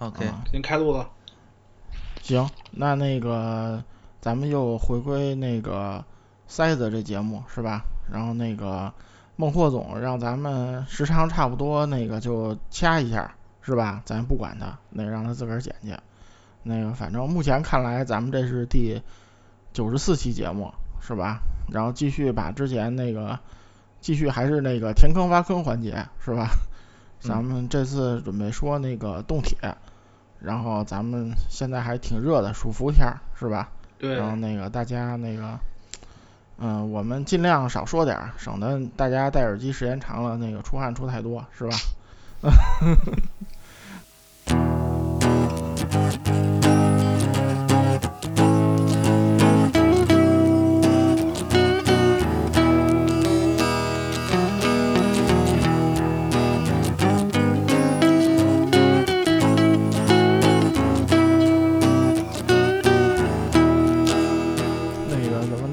[0.00, 1.08] OK，已经开路了。
[2.22, 3.82] 行，那那个
[4.20, 6.04] 咱们又回归那个
[6.46, 7.84] 塞子这节目是吧？
[8.10, 8.92] 然后那个
[9.36, 14.02] 孟获总让咱们时长差不多，那个就掐一下是吧？
[14.04, 15.96] 咱不管他，那让他自个儿剪去。
[16.62, 19.02] 那个反正目前看来，咱们这是第
[19.72, 21.40] 九十四期节目是吧？
[21.72, 23.38] 然后继续把之前那个
[24.00, 26.50] 继续还是那个填坑挖坑环节是吧？
[27.20, 29.58] 咱们这次准备说那个动铁，
[30.40, 33.68] 然后咱们现在还挺热的，暑伏天儿是吧？
[33.98, 34.16] 对。
[34.16, 35.58] 然后那个大家那个，
[36.58, 41.76] 嗯，我们尽量少说点儿，省得大家戴耳机时间长了那个出汗出太多是吧？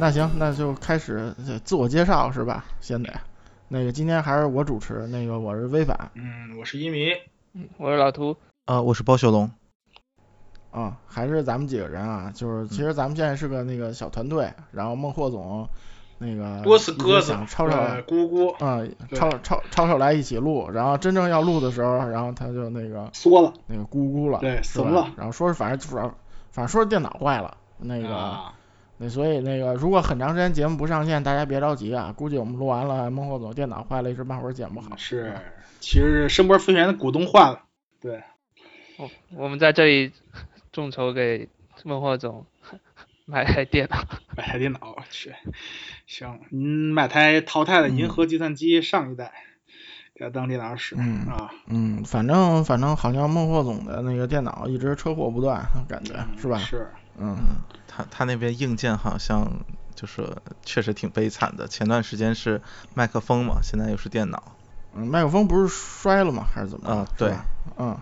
[0.05, 2.63] 那行，那就开始自我介绍是吧？
[2.79, 3.11] 先得，
[3.67, 7.07] 那个今天还是我主持，那个我是微反，嗯，我是一米，
[7.53, 9.49] 嗯，我是老涂，啊，我是包小龙，
[10.69, 15.67] 啊，还是咱们几个人啊，就是其实咱们现在是个那个小团队，然后孟获总
[16.19, 26.03] 那个多次鸽子想抄抄对咕咕，嗯，抄抄抄抄来一起录，然后真正要录的时候，然后他就那个缩了，那个咕咕了，对，怂了，然后说是反正主要
[26.51, 28.15] 反正说是电脑坏了，那个。
[28.15, 28.53] 啊，
[28.97, 34.95] 那所以那个如果很长时间节目不上线，大家别着急啊，估计我们录完了，孟获总电脑坏了，一时半会儿剪不好。
[34.95, 35.33] 是，
[35.79, 37.63] 其实声波飞行员的股东换了，
[37.99, 38.23] 对，
[38.97, 40.13] 我我们在这里
[40.71, 41.49] 众筹给
[41.83, 42.45] 孟获总
[43.25, 43.97] 买台电脑，
[44.37, 45.33] 买台电脑去，
[46.07, 49.33] 行，您买台淘汰的银河计算机上一代，
[50.15, 56.57] 给它当电脑使嗯啊，嗯，反正反正好像孟获总的那个电脑一直车祸不断，感觉是吧？
[56.59, 57.37] 是，嗯，
[57.87, 59.47] 他他那边硬件好像
[59.93, 62.61] 就是确实挺悲惨的，前段时间是
[62.93, 64.43] 麦克风嘛，现在又是电脑，
[64.93, 66.45] 嗯，麦克风不是摔了吗？
[66.53, 66.93] 还是怎么着？
[66.93, 67.33] 啊对，
[67.77, 67.95] 嗯，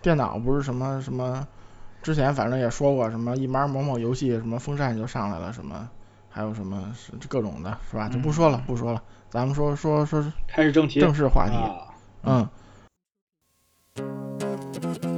[0.00, 1.46] 电脑不是什么什么，
[2.02, 5.88] 之前反正也说过什么一玩某某游戏什么风扇就上来了什么，
[6.30, 8.08] 还有什么是各种的，是吧？
[8.08, 12.48] 就不说了，不说了，咱们说说说开始正题，正式话题，啊，
[15.02, 15.09] 嗯。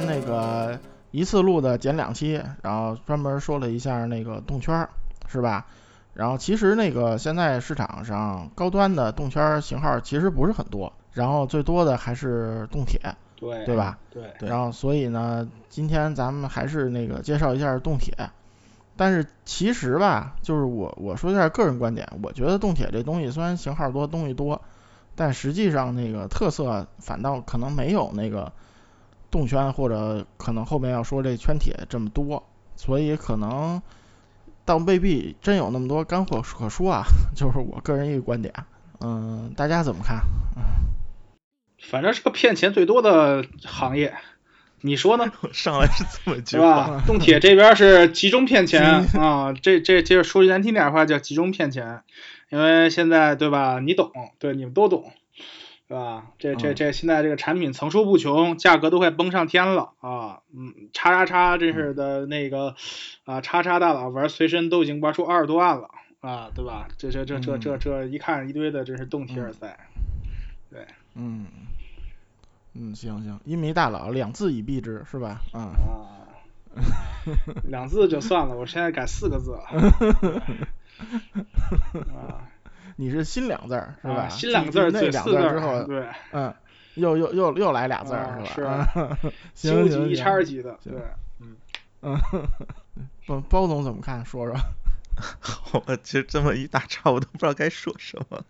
[0.00, 0.78] 前那个
[1.10, 4.90] 一次录的剪两期，然后专门说了一下那个动圈儿，
[5.28, 5.66] 是吧？
[6.14, 13.00] 然后其实那个现在市场上高端的动圈儿型号其实不是很多，然后最多的还是动铁，
[13.36, 13.98] 对，对吧？
[14.10, 18.30] 对然后所以呢，今天咱们还是那个介绍一下动铁。
[18.98, 24.62] 但是其实吧，就是我我说一下个人观点，我觉得动铁这东西虽然型号多，东西多，
[25.14, 28.50] 但实际上那个特色反倒可能没有那个
[29.36, 32.42] 动圈或者可能后面要说这圈铁这么多，
[32.74, 33.82] 所以可能
[34.64, 37.04] 倒未必真有那么多干货可说啊，
[37.36, 38.54] 就是我个人一个观点。
[39.00, 40.22] 嗯，大家怎么看？
[40.56, 40.62] 嗯
[41.78, 44.14] 反正是个骗钱最多的行业，
[44.80, 45.30] 你说呢？
[45.52, 47.02] 上来是这么一句是话，吧？
[47.06, 48.82] 动铁这边是集中骗钱
[49.20, 52.00] 啊，这这这说句难听点的话叫集中骗钱，
[52.48, 53.78] 因为现在对吧？
[53.80, 55.12] 你懂，对你们都懂，
[55.88, 56.26] 是吧？
[56.38, 60.40] 这这这现在这个产品层出不穷，价格都快崩上天了啊！
[60.52, 62.74] 嗯，叉叉叉真是的那个
[63.24, 66.88] 啊，叉叉大佬玩随身都已经玩出二十多万了啊，对吧？
[66.98, 69.78] 这这这这这这一看一堆的，真是动体耳塞，
[70.70, 71.46] 对嗯，
[72.74, 75.40] 嗯，行行，一米大佬两字以蔽之是吧？
[75.52, 76.12] 啊、啊。
[77.64, 79.64] 两字就算了，我现在改四个字了。
[82.12, 82.44] 啊，
[82.96, 84.14] 你是新两字儿是吧？
[84.22, 86.54] 啊新两字儿，那两字儿，之后， 对，嗯，
[86.94, 89.18] 又又又又来俩字儿、啊是吧？
[89.22, 90.94] 是 行九级一叉级的，对，
[91.40, 91.56] 嗯
[92.02, 92.18] 嗯，
[93.26, 94.24] 包包总怎么看？
[94.24, 94.56] 说说。
[95.86, 98.44] 我其实这么一大叉，我都不知道该说什么。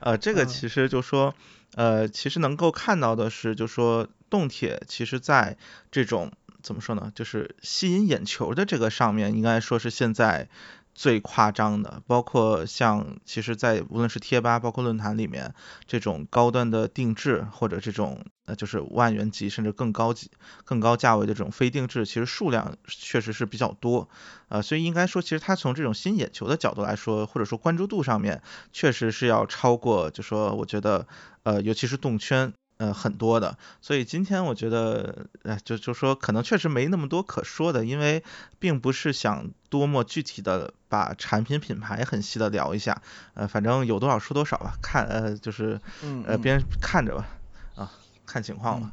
[0.00, 1.34] 呃，这个嗯其实就说，
[1.76, 5.56] 呃，其实能够看到的是，就说动铁其实在
[5.90, 6.30] 这种
[6.62, 10.48] 怎么说呢，就是吸引眼球的这个上面，应该说是现在
[10.94, 12.02] 最夸张的。
[12.06, 15.54] 包括像其实，在无论是贴吧，包括论坛里面，
[15.86, 20.30] 这种高端的定制或者这种呃就是万元级甚至更高级、
[20.64, 24.08] 更高价位的这种非定制，其实数量确实是比较多。
[24.48, 28.42] 呃，所以应该说，其实它从这种吸引眼球的角度来说，或者说关注度上面，
[28.72, 31.06] 确实是要超过，就说我觉得，
[31.42, 38.22] 呃，尤其是动圈呃很多的，所以今天我觉得，呃，就就说可能确实没那么多可说的，因为
[38.58, 43.02] 并不是想多么具体的把产品品牌很细的聊一下，
[43.34, 45.80] 呃，反正有多少说多少吧，看呃就是
[46.24, 47.26] 呃边看着吧，
[47.74, 47.90] 啊，
[48.24, 48.92] 看情况吧。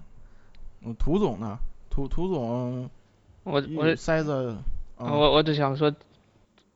[0.84, 1.60] 嗯，涂总呢？
[1.92, 2.90] 涂涂总，
[3.44, 4.58] 我我塞子，
[4.98, 5.94] 我我只想说，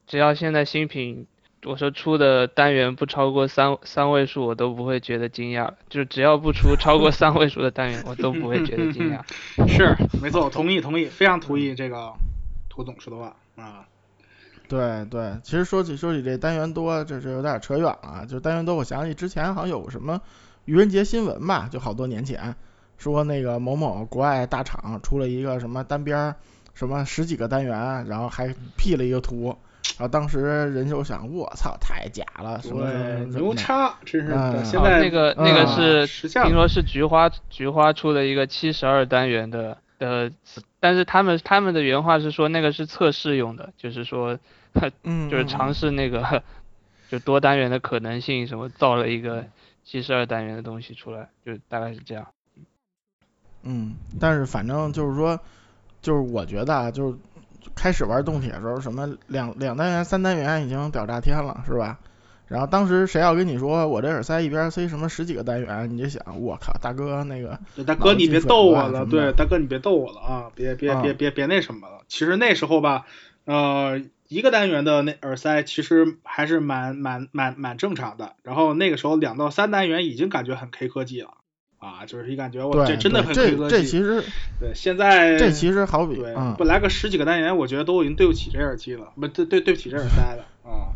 [0.05, 1.25] 只要现在新品。
[1.63, 5.73] 我说出的单元不超过三三位数，我都不会觉得惊讶。
[5.89, 9.19] 就是只要不出超过三位数的单元，我都不会觉得惊讶。
[9.67, 12.13] 是，没错，同意同意，非常同意这个
[12.69, 13.87] 涂总说的话啊。
[14.67, 18.25] 对对，其实说起说起这单元多，这是有点扯远了。
[18.27, 20.21] 就单元多，我想起之前好像有什么
[20.65, 22.55] 愚人节新闻吧，就好多年前
[22.97, 26.35] 说那个某某国外大厂出了一个什么单边
[26.73, 29.57] 什么十几个单元，然后还 P 了一个图。
[29.97, 30.39] 然后当时
[30.73, 32.89] 人就想，我操，太假了，什么
[33.29, 34.31] 牛叉，真是。
[34.65, 40.31] 现在那个那个是听说是菊花菊花出的一个七十二单元的的，
[40.79, 44.39] 但是他们他们的原话是说那个是测试用的，就是说，
[45.29, 46.43] 就是尝试那个
[47.09, 49.45] 就多单元的可能性，什么造了一个
[49.83, 52.27] 七十二单元的东西出来，就大概是这样。
[53.63, 55.39] 嗯，但是反正就是说，
[56.01, 57.17] 就是我觉得啊，就是。
[57.73, 61.99] 开始玩动铁的时候，什么两两单元、三单元已经屌炸天了，是吧？
[62.47, 72.03] 然后当时谁要跟你说我这耳塞一边塞什么十几个单元，你就想，我靠，大哥那个，大哥你别逗我了，对，大哥你别逗我了啊，别别别别别那什么了。
[72.07, 73.05] 其实那时候吧，
[73.45, 78.33] 呃，一个单元的那耳塞其实还是蛮蛮蛮蛮正常的。
[78.43, 81.29] 然后那个时候两到三单元已经感觉很 K 科技了。
[81.77, 84.23] 啊，就是一感觉我这真的很这这其实
[84.59, 90.89] 对现在这其实好比对不来个十几个单元，我觉得都已经对不起这耳机了，不对对对不起这耳塞了啊。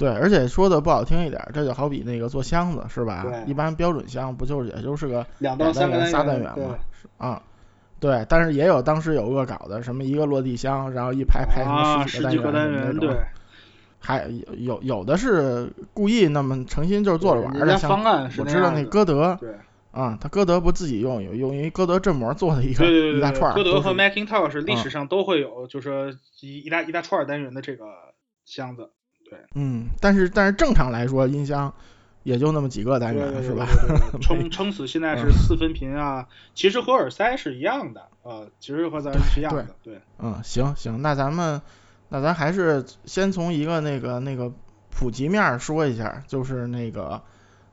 [0.00, 3.26] 对，而且说的不好听一点，这就好比那个做箱子是吧？
[3.44, 6.78] 一般标准箱不就是也就是个两到三元、仨单元嘛？
[7.18, 7.42] 啊，
[8.00, 13.14] 对，但是也有当时有恶搞的，什么一个落地箱，然后一排排什么十几个单元对。
[13.98, 17.90] 还有有有的是故意那么诚心就是做着玩的，像
[18.38, 19.36] 我知道那歌德。
[19.38, 19.50] 对。
[19.92, 23.52] 啊，他歌德不自己用，有用于歌德振膜做的一个一大串。
[23.56, 27.86] 歌德和 Macintosh 历史上都会有，就是一一大一大串单元的这个
[28.44, 28.90] 箱子。
[29.30, 31.72] 对，嗯，但是但是正常来说，音箱
[32.24, 33.66] 也就那么几个单元，是吧？
[34.20, 39.66] 撑撑死现在是四分频啊，其实和耳塞是一样的，呃，其实和咱是一样的。
[39.82, 41.62] 对，嗯，行行，那咱们
[42.08, 44.52] 那咱还是先从一个那个那个
[44.90, 47.22] 普及面说一下，就是那个。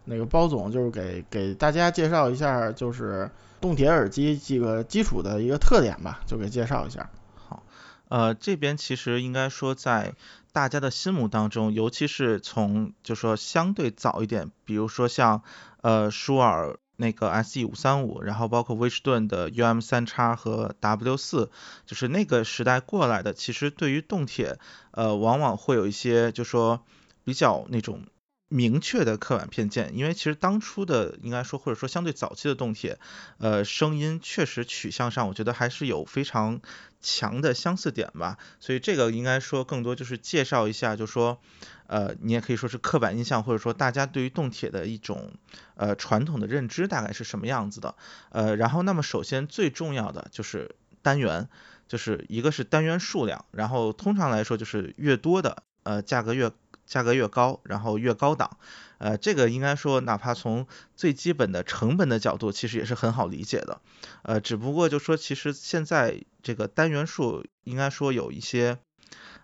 [0.10, 7.10] 那个包总就是给给大家介绍一下，就是动铁耳机几个基础的一个特点吧，就给介绍一下。
[7.36, 7.62] 好，
[8.08, 10.14] 呃，这边其实应该说在
[10.58, 15.44] 大家的心目当中，尤其是从就说相对早一点，比如说像
[15.84, 21.52] 呃舒尔那个 SE 五三五，然后包括威士顿的 UM 三叉和 W 四，
[21.86, 24.58] 就是那个时代过来的，其实对于动铁
[24.90, 26.84] 呃往往会有一些就说
[27.24, 28.02] 比较那种。
[28.50, 32.98] 明确的刻板偏见，因为其实当初的应该说或者说相对早期的动铁，
[33.40, 36.62] 呃，声音确实取向上，我觉得还是有非常
[37.02, 38.38] 强的相似点吧。
[38.62, 41.42] 所以这个应该说更多就是介绍一下，就说，
[41.88, 45.34] 呃，你也可以说是刻板印象，或者说大家对于动铁的一种
[45.76, 47.96] 呃传统的认知大概是什么样子的。
[48.30, 51.50] 呃，然后那么首先最重要的就是单元，
[51.90, 56.50] 就是一个是单元数量，然后通常来说就是越多的，呃，价格越。
[56.88, 58.58] 价格越高，然后越高档，
[58.98, 60.66] 呃，这个应该说，哪怕从
[60.96, 63.82] 最基本的成本的角度，其实也是很好理解的，
[64.24, 68.80] 呃，只不过就说，其实现在这个单元数应该说有一些，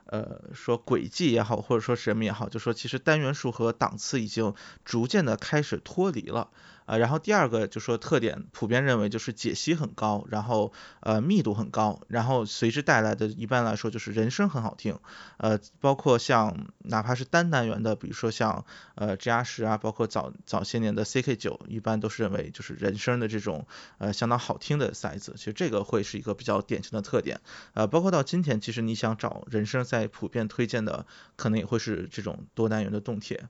[0.06, 6.50] 呃，说轨迹也好，或者说什么也好，就说其实单元数和档次已经逐渐的开始脱离了。
[6.86, 15.00] 呃，然后第二个就说特点，普遍认为就是解析很高，然后呃密度很高，然后随之带来的一般来说就是人声很好听，
[15.38, 23.66] 呃，包括像哪怕是单单元的，比如说像呃 G R 十啊，包括早早些年的 C K 九，一般都是认为就是人声的这种
[23.98, 27.40] 呃相当好听的塞子，其实这个会是一个比较典型的特点，
[27.74, 33.48] 呃，包括到今天，其实你想找人声在普遍推荐的，可能也会是这种多单元的动铁。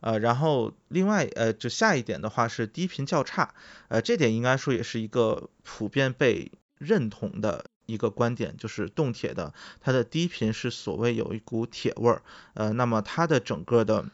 [0.00, 3.54] 呃，然后另外呃，就下一点的话是低频较差，
[3.88, 12.22] 呃，这点应该说也是一个普遍被认同的一个观点，就是动铁的它的低频是所谓有一股铁味儿，
[12.54, 14.06] 呃，那么它的整个的。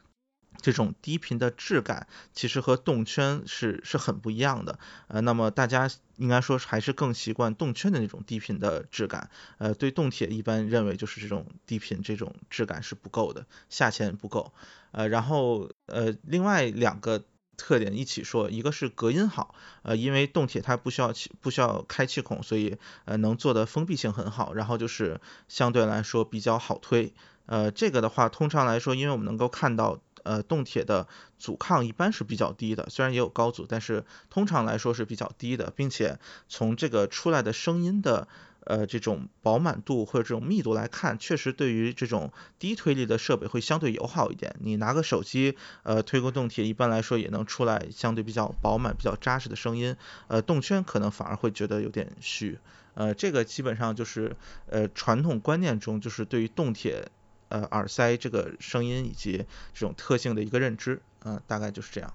[0.62, 14.54] 这种低频的质感其实和动圈是是很不一样的，呃，那么大家应该说还是更习惯动圈的那种低频的质感，呃，对动铁一般认为就是这种低频这种质感是不够的，下潜不够，
[14.96, 17.22] 呃，然后呃另外两个
[17.58, 24.54] 特点一起说，一个是隔音好，呃，因为动铁它不需要气不需要开气孔，所以呃能做的封闭性很好。
[24.54, 27.12] 然后就是相对来说比较好推，
[27.44, 31.06] 呃，这个的话通常来说，因为我们能够看到呃动铁的
[31.38, 38.28] 阻抗一般是比较低的，虽然也有高阻，但是通常来说是比较低的，并且从这个出来的声音的。
[38.66, 44.56] 呃，这种饱满度或者这种密度来看，确实对于这种低推力的设备会相对友好一点。
[44.60, 49.96] 你拿个手机，呃，推个动铁，一般来说也能出来相对比较饱满、比较扎实的声音。
[50.26, 52.58] 呃，动圈可能反而会觉得有点虚。
[52.94, 57.08] 呃，这个基本上就是呃传统观念中就是对于动铁
[57.48, 61.00] 呃耳塞这个声音以及这种特性的一个认知。
[61.24, 62.12] 嗯，大概就是这样。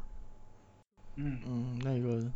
[1.15, 2.31] 嗯嗯，那个。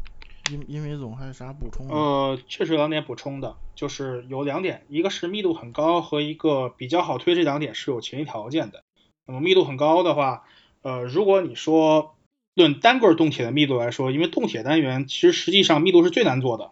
[0.51, 1.87] 因因为总还有啥补充？
[1.89, 8.83] 呃，确实两点补充的，就是有两点，一个是密度很高和一个比较好推，这两点是有前提条件的。
[9.25, 10.43] 那么密度很高的话，
[10.83, 12.15] 呃，如果你说
[12.53, 16.71] 论单个动铁的密度来说，因为动铁单元其实实际上密度是最难做的，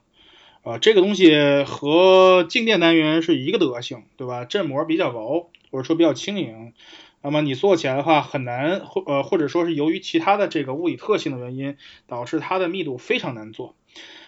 [0.64, 4.46] 呃，这个东西和静电单元是一个德行，对吧？
[4.46, 6.74] 振膜比较薄，或者说比较轻盈。
[7.24, 13.76] 那么你做起来的话很难，或呃或者说是由于其他的这个物理特性的原因，导致它的密度非常难做。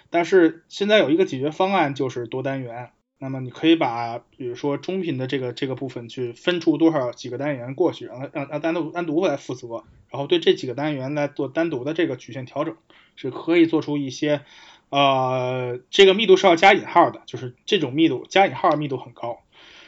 [0.10, 2.92] 但是现在有一个解决方案，就是多单元。
[3.18, 12.76] 那么你可以把比如说中频的这个这个部分去分出多少几个单元过去，让它让让单独单独来负责，然后对这几个单元来做单独的这个曲线调整，
[13.16, 14.42] 是可以做出一些
[14.90, 19.40] 呃这个密度是要加引号的，就是这种密度加引号密度很高，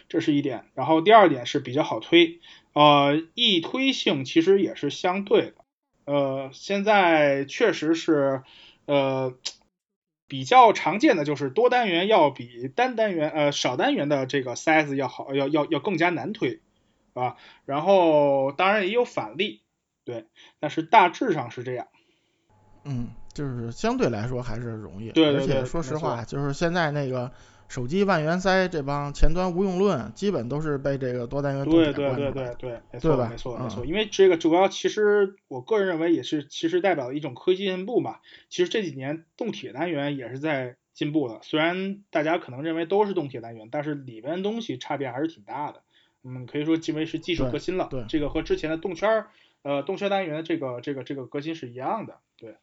[0.08, 0.64] 这是一点。
[0.74, 2.40] 然后第二点是比较好推。
[2.78, 5.56] 呃，易推性其实也是相对的，
[6.06, 8.44] 呃，现在确实是，
[8.86, 9.34] 呃，
[10.28, 16.60] 比较常见的就是多单元要比单单元，呃，少单元的这个塞子要好，要要要更加难推，
[17.16, 19.64] 啊，然后当然也有反例，
[20.06, 20.28] 对，
[20.60, 21.88] 但是大致上是这样。
[22.84, 27.32] 嗯，就是相对来说还是容易，对对对，而且说实话，就是现在那个。
[27.68, 33.28] 手机万元塞这帮前端无用论，基本都是被这个多单元对对对对对，没错吧？
[33.30, 38.20] 没错没错，因为这个主要其实我个人认为也是其实代表了一种科技进步嘛。
[38.50, 45.84] 其实这几年动铁单元也是在进步的，虽然大家可能认为都是动铁单元，但是里边东西差别还是挺大的。
[46.24, 49.28] 嗯，可以说因为是技术革新了，对这个和之前的动圈儿
[49.64, 52.56] 呃动圈单元的这个这个这个革新是一样的，对，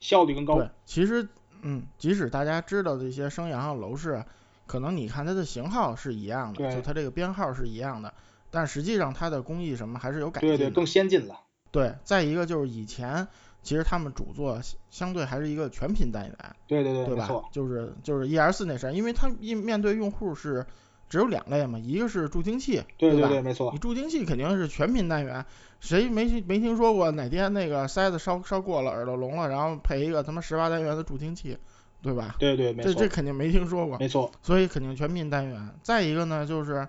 [0.00, 0.56] 效率更高。
[0.56, 1.28] 对，其实。
[1.66, 4.22] 嗯，即使大家知道这些升阳楼市，
[4.66, 8.12] 可能你看它的型号是一样的，就它这个编号是一样的，
[8.50, 11.40] 但实际上它的工艺什么还是有改进的，对对，更先进了。
[11.70, 13.26] 对，再一个就是以前
[13.62, 16.36] 其实他们主做相对还是一个全频单元，
[16.68, 17.28] 对对对，对吧？
[17.50, 20.64] 就是就是 E 四那身，因为它面面对用户是
[21.08, 23.70] 只有两类嘛，一个是助听器，对对对，没错。
[23.72, 25.44] 你助听器肯定是全频单元，
[25.80, 31.56] 谁没没听说过哪天那个塞子烧烧过了，耳朵聋了，然后配一个他妈十八单元的助听器？
[32.02, 32.36] 对吧？
[32.38, 33.96] 对对，这这肯定没听说过。
[33.98, 34.30] 没错。
[34.42, 35.70] 所以肯定全频单元。
[35.82, 36.86] 再一个呢，就是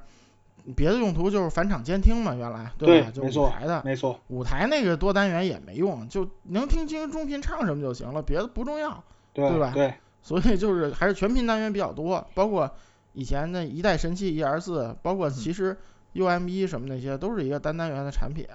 [0.76, 3.12] 别的用途就是返场监听嘛，原来对吧？
[3.12, 3.82] 就舞台的。
[3.86, 4.20] 没错。
[4.28, 9.72] 舞台那个多单元也没用，就能听清中频唱什么就行了，别的不重要，对吧？
[9.74, 9.94] 对。
[10.22, 12.70] 所以就是还是全频单元比较多，包括
[13.16, 15.76] 以前那一代神器 E R 四，包括其实
[16.14, 18.48] U M 一什么那些都是一个单单元的产品。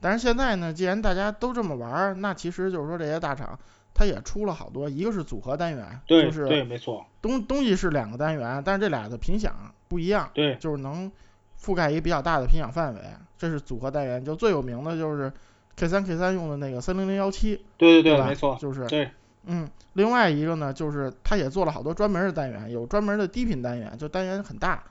[0.00, 3.58] 但是现在呢，既然大家都这么玩，那其实就是说这些大厂。
[3.94, 11.10] 它也出了好多，一个是组合单元，就是对，没错，东东西是两个单元，但是这俩的频响不一样，对，就是能
[11.60, 13.00] 覆盖一个比较大的频响范围，
[13.38, 14.24] 这是组合单元。
[14.24, 15.32] 就最有名的就是
[15.74, 19.10] K 三 K 三用的那个三零零幺七，对对对，没错，就是对，
[19.48, 24.84] 嗯，另外一个呢，就是它也做了好多专门的单元，有专门的低频单元，就单元很大，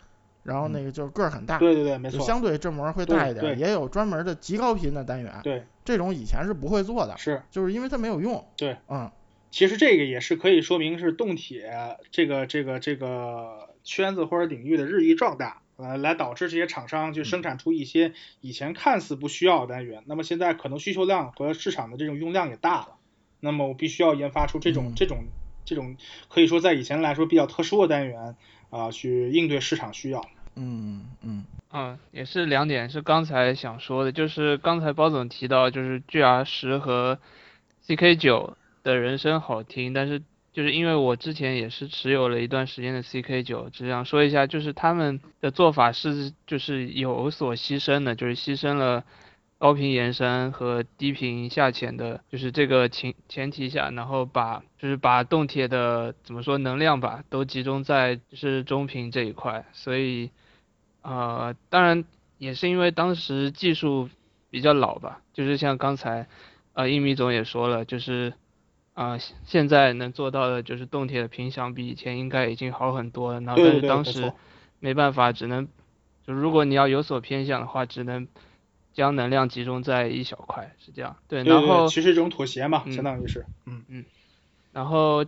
[0.44, 9.10] 然后那个就是个儿很大，对对对，没错，相对振膜会大一点，也有专门的极高频的单元，对，这种以前是不会做的，是，就是因为它没有用，对，嗯。
[9.50, 18.12] 其实这个也是可以说明是动铁这个这个这个圈子或者领域的日益壮大，呃，来导致这些厂商去生产出一些
[18.42, 22.97] 以前看似不需要的单元，那么现在可能需求量和市场的这种用量也大了，
[23.40, 25.28] 那么我必须要研发出这种这种
[25.66, 25.98] 这种
[26.30, 28.36] 可以说在以前来说比较特殊的单元
[28.70, 30.26] 啊，去应对市场需要。
[30.56, 37.20] 嗯嗯嗯，也是两点是刚才想说的，就是刚才包总提到就是 GR 十和
[37.86, 38.58] CK 九。
[38.84, 49.04] 的人声好听，但是就是因为我之前也是持有了一段时间的 CK 九，只想说一下，就是他们的做法是就是有所牺牲的，就是牺牲了
[49.60, 60.32] 高频延伸和低频下潜的，就是这个前前提下，然后把就是把动铁的怎么说能量吧，都集中在就是中频这一块，所以
[61.02, 62.06] 呃当然
[62.38, 64.10] 也是因为当时技术
[64.50, 66.28] 比较老吧，就是像刚才。
[66.74, 68.36] 呃，一米总也说了，就是
[68.94, 73.42] 啊，现在能做到的就是动铁的频响比以前应该已经好很多了。
[73.42, 74.32] 然后但是当时
[74.80, 75.68] 没办法，只能
[76.24, 78.28] 就如果你要有所偏向的话，只能
[78.98, 81.16] 将能量集中在一小块，是这样。
[81.28, 84.04] 对，然后其实一种妥协嘛，相当于是，嗯嗯。
[84.74, 85.24] 然后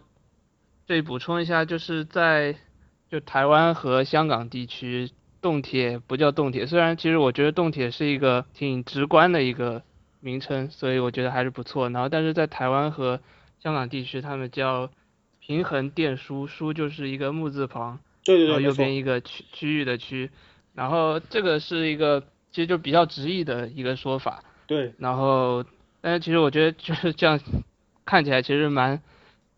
[0.87, 2.55] 这里补充一下，就是在
[3.11, 9.83] 就台湾和香港地区，动铁不叫动铁，虽然其实我觉得动铁是一个挺直观的一个。
[10.21, 11.89] 名称，所以我觉得还是不错。
[11.91, 13.21] 然后，但是在台湾和
[13.63, 14.91] 香港地区，他们叫
[15.39, 20.29] 平衡电输，输就是一个木字旁，对对对，然后右边一个区区域的区。
[20.73, 22.21] 然后这个是一个
[22.51, 24.43] 其实就比较直译的一个说法。
[24.67, 24.93] 对。
[24.97, 25.63] 然后，
[26.01, 27.39] 但是其实我觉得就是这样
[28.05, 29.01] 看起来其实蛮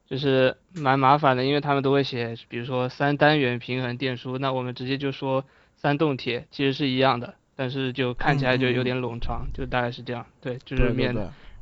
[0.08, 5.44] 就是蛮麻烦的，因为他们都会写，比如说三单元平衡电输，那我们直接就说
[5.76, 7.36] 三动铁，其实是一样的。
[7.54, 11.14] 但是就看起来就有点冗长，就大概是这样，对，就是面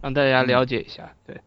[0.02, 1.42] 让大家了解一下，对。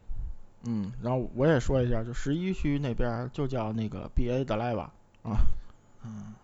[0.67, 5.41] 嗯，然后我也说一下，就十一区那边就叫那个 BA 德莱吧，啊，
[6.05, 6.35] 嗯，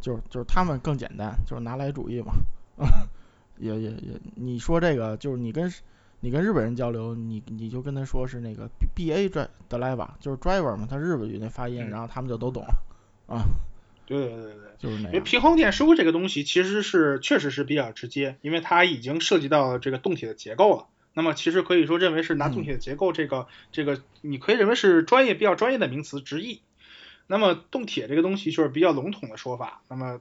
[0.00, 2.34] 就就是他们更简单，就是拿来主义嘛，
[3.58, 5.72] 也也也，你说这个就是你跟
[6.20, 12.74] 你跟日本人交流，你你就跟他说是那个 BA 拽德莱吧，就是 driver 嘛，他日本语那发音，然后他们就都懂了，
[13.26, 13.44] 啊。
[14.06, 15.08] 对对对对，就是那。
[15.10, 20.86] 因为平衡电输这个东西其实是确实是比较直接，因为它已经涉及到这个动铁的结构了。
[21.14, 26.60] 那么其实可以说认为是拿动铁的结构这个这个，你可以认为是专业比较专业的名词直译。
[27.28, 30.20] 那么动铁这个东西就是比较笼统的说法，那么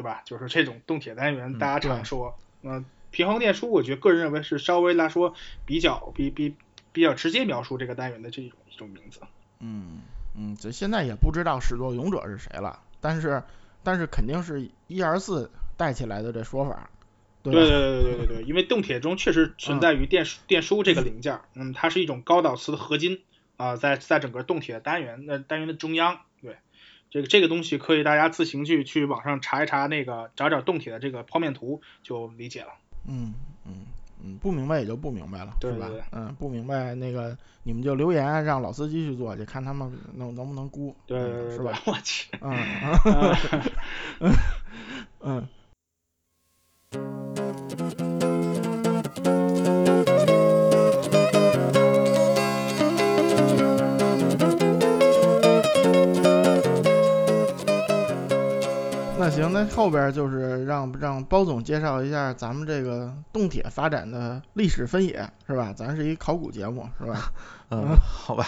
[0.00, 0.22] 对吧？
[0.24, 2.38] 就是这种动铁单元大家常说。
[2.62, 5.34] 嗯，平衡电枢我觉得个人认为是稍微来说
[5.66, 6.54] 比较比比
[6.92, 9.20] 比较直接描述这个单元的这种一种名字。
[9.58, 10.00] 嗯
[10.34, 12.80] 嗯，这现在也不知道始作俑者是谁了。
[13.00, 13.42] 但是，
[13.82, 16.88] 但是肯定是一二四带起来的这说法，
[17.42, 23.22] 对对对对对对，因为动铁中确实存在于电输电枢这个零件，嗯，它是一种高导磁的合金
[23.56, 26.20] 啊，在在整个动铁的单元那单元的中央，对，
[27.10, 32.68] 这个这个东西可以大家自行去去网上查一查那个找找动铁的这个剖面图就理解了，
[33.08, 33.34] 嗯
[33.66, 33.86] 嗯。
[34.22, 35.88] 嗯，不明白也就不明白了，是吧？
[36.12, 41.18] 嗯，不明白那个你们就留言让老司机去做去，看他们能能不能估，对，
[41.50, 41.80] 是吧？
[41.86, 42.54] 我去，嗯
[45.24, 45.48] 嗯。
[46.92, 48.29] 那
[59.40, 65.72] 行，那后边就是让让包总介绍一下咱们这个动铁发展的历史分野，是吧？
[65.72, 67.32] 咱是一考古节目，是吧？
[67.70, 68.46] 嗯，好吧，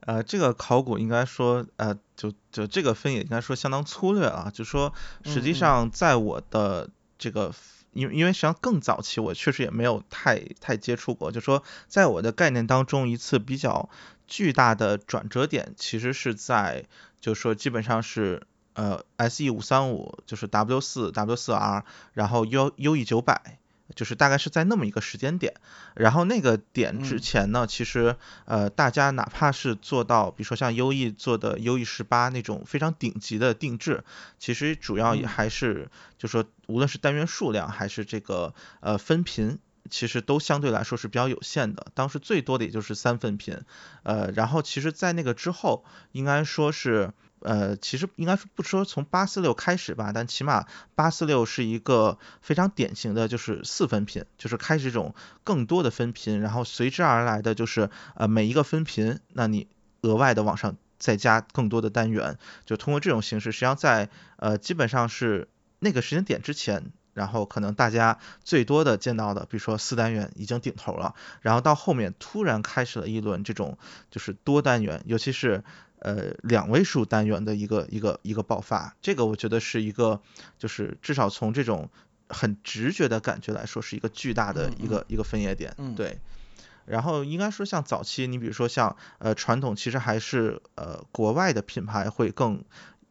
[0.00, 4.92] 呃，这个考古应该说，呃，就就这个分野应该说相当粗略啊，就说
[5.24, 7.52] 实际上在我的这个，
[7.92, 13.88] 因为因为实际上更早期我确实也没有太太接触过，就说在我的概念当中，一次比较
[14.26, 16.84] 巨大的转折点，其实是在，
[17.20, 18.42] 就说基本上是。
[18.74, 23.58] 呃，S E 五三五就是 W 四 W 四 R，然后 U U E 九百，
[23.94, 25.54] 就是大概是在那么一个时间点。
[25.94, 34.04] 然后那个点之前呢，其实呃，大家哪怕是做到，比如说像 U E 做的 U E 十八那种非常顶级的定制，
[34.38, 39.58] 其实主要也还是，就说无论是单元数量还是这个呃分频，
[39.90, 41.88] 其实都相对来说是比较有限的。
[41.92, 43.60] 当时最多的也就是三分频，
[44.02, 47.12] 呃，然后其实在那个之后，应该说是。
[47.44, 59.66] 呃，其实应该说不说从八四六开始吧，但起码八四六是一个非常典型的就是四分频，就是开始这种更多的分频，然后随之而来的就是呃每一个分频，那你
[60.02, 65.48] 额外的往上再加更多的单元，就通过这种形式，实际上在呃基本上是
[65.80, 73.78] 那个时间点之前，然后可能大家最多的见到的，比如说四单元已经顶头了，然后到后面突然开始了一轮这种
[74.10, 75.64] 就是多单元，尤其是。
[76.02, 80.20] 呃，两位数单元的一个一个一个爆发，这个我觉得是一个，
[80.58, 81.88] 就是至少从这种
[82.28, 85.72] 很直觉的感觉来说，是一个巨大的一个一个分野点。
[85.94, 86.18] 对。
[86.86, 92.64] 然后应该说像早期，你比如说像呃传统，其实还是呃国外的品牌会更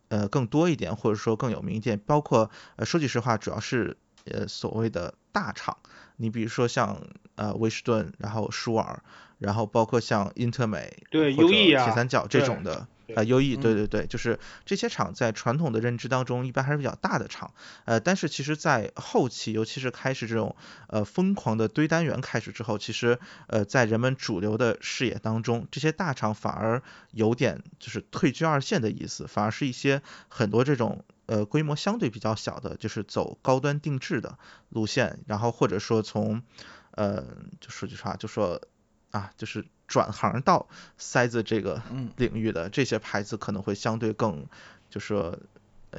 [0.10, 1.98] 呃更多一点，或者说更有名一点。
[2.06, 5.78] 包括呃说句实话，主要是呃所谓的大厂，
[6.18, 7.02] 你比如说像
[7.36, 9.02] 呃威士顿，然后舒尔。
[9.42, 17.52] 然后包括像英特美对优异啊铁三角这种的，啊优异，对对对，就是这些厂在传统的认知当中一般还是比较大的厂，
[17.86, 20.56] 呃，但是其实，在后期，尤其是开始这种
[20.88, 34.38] 呃疯狂的堆单元开始之后，其实呃在人们主流的视野当中，这些大厂反而有点就是退居二线的意思，反而是一些很多这种呃规模相对比较小的，就是走高端定制的
[34.70, 36.44] 路线，然后或者说从
[36.92, 37.24] 呃
[37.60, 38.62] 就说句实话，就说
[39.12, 41.82] 啊，就是转行到塞子这个
[42.18, 44.46] 领域的这些牌子可能会相对更，
[44.90, 45.38] 就是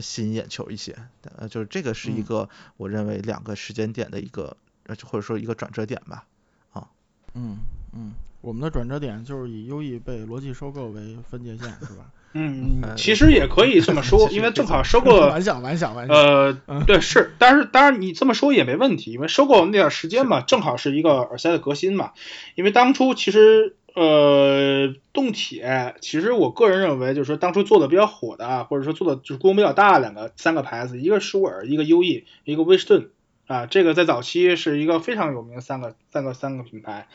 [0.00, 0.96] 吸引眼球一些。
[1.36, 4.56] 呃，就是这个是一个我认为两个时间点的一个，
[5.04, 6.26] 或者说一个转折点吧。
[6.72, 6.88] 啊，
[7.34, 7.58] 嗯
[7.92, 12.10] 嗯，我们的转折点就是以优异被罗技收购为分界线，是吧？
[12.34, 15.28] 嗯，其实也可以这么 说，因为正好收购了。
[15.28, 16.14] 玩笑，玩笑，玩笑。
[16.14, 22.12] 呃，对，是，但是当然你这么说也没问题，因为收购那段时间嘛，正好是一个耳塞的革新嘛。
[22.54, 33.10] 因为当初其实呃，动铁，其实我个人认为就是说当初做的比较火的啊，或者说做的就是规模比较大两个三个牌子，一个舒尔，一个优异，一个威士顿。
[33.52, 37.06] 啊，这个在早期是一个非常有名的三个三个三个品牌，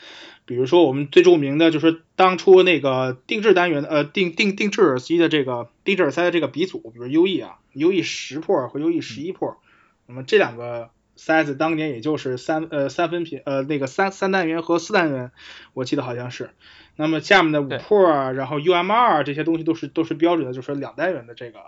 [0.45, 9.57] 比如说我们最著名的就是当初那个定制单元呃定定定制耳机的这个定制耳塞的这个鼻祖，比如 UE 啊，，UE 十破和 UE 十一破，
[10.05, 15.31] 那么这两个塞子当年也就是三呃三分频呃那个三三单元和四单元，
[15.73, 16.51] 我记得好像是，
[16.95, 21.59] 那么下面的五破啊，然后 UM 二这些东西都是都是标准的，就是两单元的这个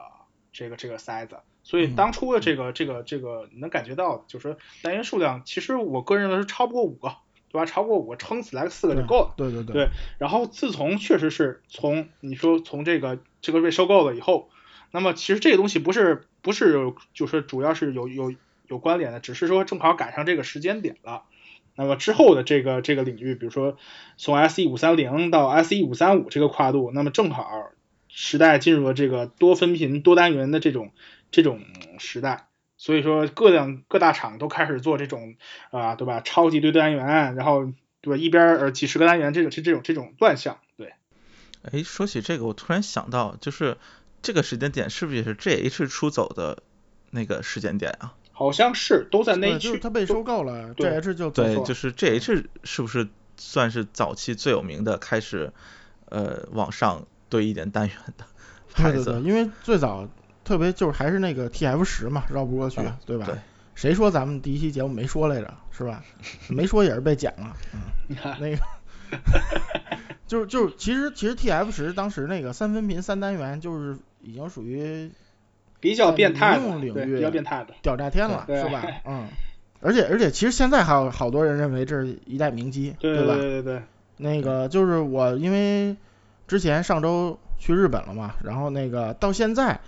[0.60, 1.38] 这个这个塞子。
[1.64, 7.16] 所以当初的这个这个这个能感觉到，就是说单元数量，其实我个人认为是超不过五个，
[7.50, 7.66] 对吧？
[7.66, 9.34] 超不过五个，撑死来个四个就够了。
[9.38, 9.74] 对对对。
[9.74, 9.90] 对。
[10.18, 14.50] 然后自从确实是从你说从这个这个被收购了以后，
[14.92, 18.34] 那么其实这个东西不是不是就是主要是有有
[18.68, 21.24] 有关联的，只是说正好赶上这个时间点了。
[21.76, 23.78] 那么之后的这个这个领域，比如说
[24.18, 27.72] 从 S E 五三零到 S E 五三五这个跨度，那么正好
[28.10, 30.92] 时代进入了这个多分频多单元的这种。
[31.32, 31.62] 这种
[32.00, 35.36] 时代，所以说各样各大厂都开始做这种
[35.70, 36.22] 啊，对吧？
[36.22, 38.18] 超级堆单元，然后对吧？
[38.18, 40.94] 一边呃几十个单元，这种这这种这种乱象，对。
[41.62, 43.78] 哎，说起这个，我突然想到，就是
[44.24, 46.64] 这个时间点是不是也是 GH 出走的
[47.12, 48.16] 那个时间点啊？
[48.32, 49.68] 好像是，都在那区。
[49.68, 55.54] 就是他被收购了，GH 就对，就是 GH 是不是算是早期最有名的开始
[56.06, 58.26] 呃往上堆一点单元的
[58.74, 59.04] 牌子？
[59.04, 60.08] 对对对，因为最早。
[60.42, 63.30] 特别就是还是那个 TF 十嘛，绕不过去，对吧？
[63.76, 66.04] 谁说咱们第一期节目没说来着，是吧？
[66.48, 67.56] 没说也是被剪了。
[67.72, 68.58] 嗯，那个，
[70.26, 75.12] 就是就是，其实其实 TF 十当时那个三分频三单元就是已经属于
[75.80, 78.84] 比较变态的领域，比较变态的，屌炸天了，是吧？
[79.06, 79.28] 嗯。
[79.82, 83.36] 而且而且，其实现在还有好多人认为这是一代名机，对吧？
[83.36, 83.84] 对对对。
[84.18, 85.96] 那个就是我，因为
[86.50, 89.80] 之前上周去日本了嘛，然后那个到现在。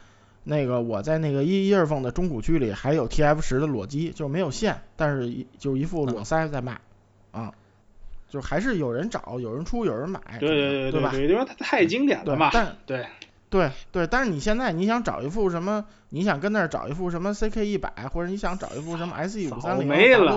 [0.43, 6.81] 那个我在那个一一二凤的中古区里还有 TF 十的裸机，就没有线，但是一就一副裸塞在卖，
[7.31, 7.53] 啊，
[8.27, 11.11] 就还是有人找，有人出，有人买，对对对对吧？
[11.13, 12.49] 因为它太经典了嘛。
[12.51, 13.05] 但对
[13.51, 19.87] 对对，但是你现在你想找一副什么，你想跟那儿找一副什么 CK 一百，或者你想找一副什么 SE 五三零、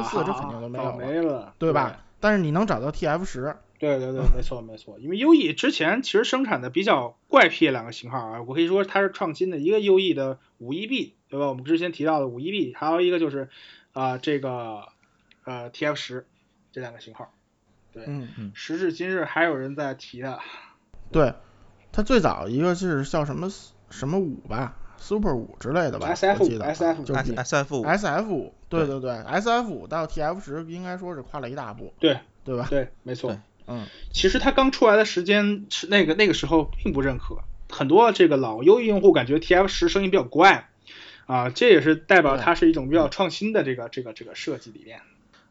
[0.04, 0.76] 四，这肯定都没
[1.16, 1.96] 有了，对吧？
[2.20, 3.56] 但是你能找到 TF 十。
[3.84, 11.48] 对对对，没错没错，因为优异之前其实生产的比较怪癖两个型号啊，我可以说它是创新的，一个优异的五一 B，对吧？
[11.48, 13.48] 我们之前提到的五一 B，还有一个就是
[13.92, 14.88] 啊这个
[15.44, 16.26] 呃 TF 十
[16.72, 17.32] 这两个型号，
[17.92, 20.38] 对，嗯嗯，时至今日还有人在提的。
[21.12, 21.34] 对，
[21.92, 23.48] 它最早一个是叫什么
[23.90, 32.66] 什么五吧，Super 五之类的吧，SF 就是 SF 五，SF 五，对对对，SF 五到 TF 十应该说是跨了一大步，对对吧？
[32.70, 33.36] 对，没错。
[33.66, 37.38] 嗯，其实它刚出来的时间是那个那个时候并不认可，
[37.70, 40.68] 很多这个老优异用户感觉 TF 十声音比较怪，
[41.24, 45.00] 啊，这也是代表它是一种比较创新的这个这个这个设计理念。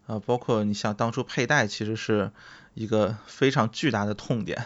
[0.06, 2.30] 啊，包括你像当初佩戴其实是
[2.76, 4.63] 一个非常巨大的痛点，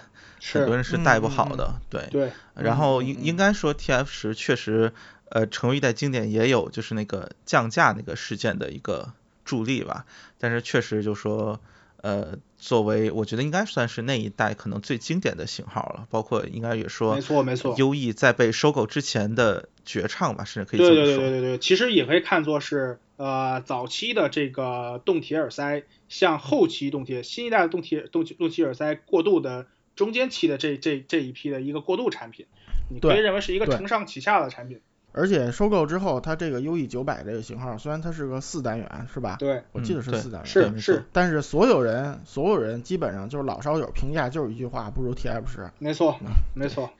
[0.51, 2.07] 很多人是戴不好的，对。
[2.11, 2.31] 对。
[2.53, 4.91] 然后应应该说 TF 十确实
[5.29, 9.13] 呃成为一代经典，也有就是那个降价那个事件的一个
[9.45, 10.05] 助力吧，
[10.37, 11.61] 但是确实就说。
[12.07, 21.03] 呃，作为我觉得应该算是那一代可能最经典的型号了，包括应该也说，没错没错，优异在被收购之前的绝唱吧，甚至可以这么说。
[21.03, 29.67] 对对对对对，其实也可以看作是呃早期的这个动铁耳塞向后期动铁新一代的动铁动动铁耳塞过渡的
[29.97, 32.45] 中间期的这这这一批的一个过渡产品，
[32.89, 34.79] 你可以认为是一个承上启下的产品。
[35.17, 39.35] 而且收购之后，它这个 U E 九百这个型号，虽然它是个四单元，是吧？
[39.39, 40.45] 对，我记得是四单元。
[40.45, 41.03] 是是。
[41.11, 45.71] 但是所有人，所有人基本上就是老烧友评价就是一句话，不如 T F 十。
[45.79, 46.19] 没错，
[46.53, 46.91] 没错，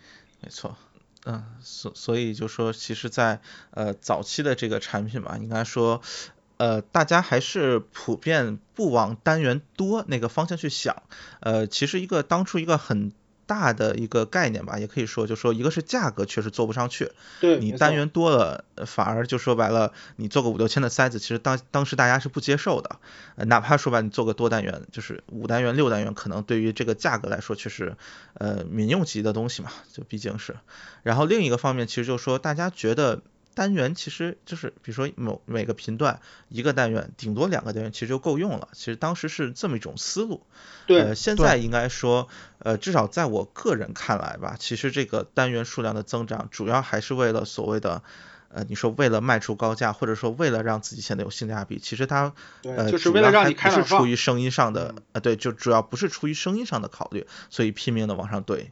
[0.42, 0.76] 没错。
[1.26, 6.02] 嗯，所所以就说，其实，在呃早期的这个产品吧，应该说，
[6.56, 11.04] 呃，大家还是普遍不往单元多那个方向去想。
[11.42, 13.12] 呃，其实一个当初一个很
[13.48, 23.00] 大的一个概念吧，也可以说，就说一个是价格确实做不上去，对，你单元多了，反而就说白了，你做个五六千的塞子，其实当当时大家是不接受的，
[23.38, 27.96] 呃，哪怕说白你做个多单元，就是五单元、六单元，可能对于这个价格来说，确实，
[28.34, 30.56] 呃，民用级的东西嘛，就毕竟是。
[31.02, 33.22] 然后另一个方面，其实就是说大家觉得。
[33.58, 38.68] 单元其实就是，比如说某每个频段一个单元，顶多两个单元其实就够用了。
[38.74, 40.44] 其实当时是这么一种思路。
[40.86, 41.16] 对。
[41.16, 42.28] 现在应该说，
[42.60, 48.04] 呃，至少在我个人看来吧，其实这个单元数量的增长，主要还是为了所谓的，
[48.50, 58.68] 呃，你说为了卖出高价，或者说为了让自己显得有性价比，其实它，呃，就是为了让你不是出于声音上的，呃，对，就主要不是出于声音上的考虑，所以拼命的往上怼。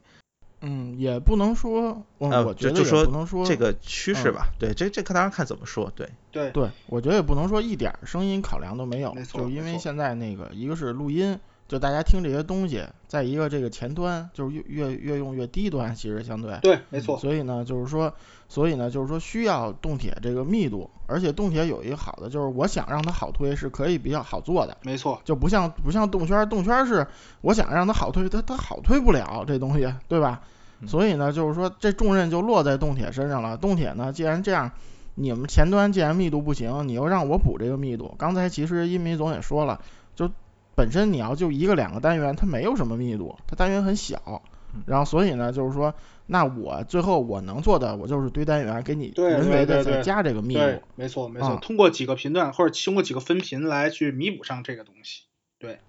[0.67, 4.47] 嗯，也不能说，我觉得也不能说这个趋势吧。
[4.57, 5.91] 对，这这看当然看怎么说。
[5.95, 9.15] 对，对，对，我觉得也不能说一点声音考量都没有。
[9.31, 16.57] 就因为现在那个，一个是录音，就大家听这些东西；再一个这个前端，就是越越越用越低端，其实相对。
[16.61, 17.17] 对，没错。
[17.19, 18.11] 所以呢，就是说，
[18.49, 24.75] 所以呢，就是说需要动铁这个密度，而且动铁有一个好的，就是我想让它好推是可以比较好做的。
[24.81, 25.21] 没错。
[25.23, 27.05] 就不像不像动圈，动圈是
[27.41, 30.41] 我想让它好推，它它好推不了这东西，对吧？
[30.87, 33.57] 所以呢，就是说这重任就落在动铁身上了。
[33.57, 34.71] 动铁呢，既然这样，
[35.15, 38.15] 你们前端既然密度不行，你又让我补这个密度。
[38.17, 39.81] 刚才其实一米总也说了，
[40.15, 40.29] 就
[40.75, 44.41] 本身你要就一个两个单元，它没有什么密度，它单元很小。
[44.85, 45.93] 然后所以呢，就是说，
[46.25, 50.81] 那我最后我能做的，我就是堆单元，给你人为的再加这个密度。
[50.95, 55.21] 没错没错，通过几个频段或者通过几个分频来去弥补上这个东西。
[55.57, 55.79] 对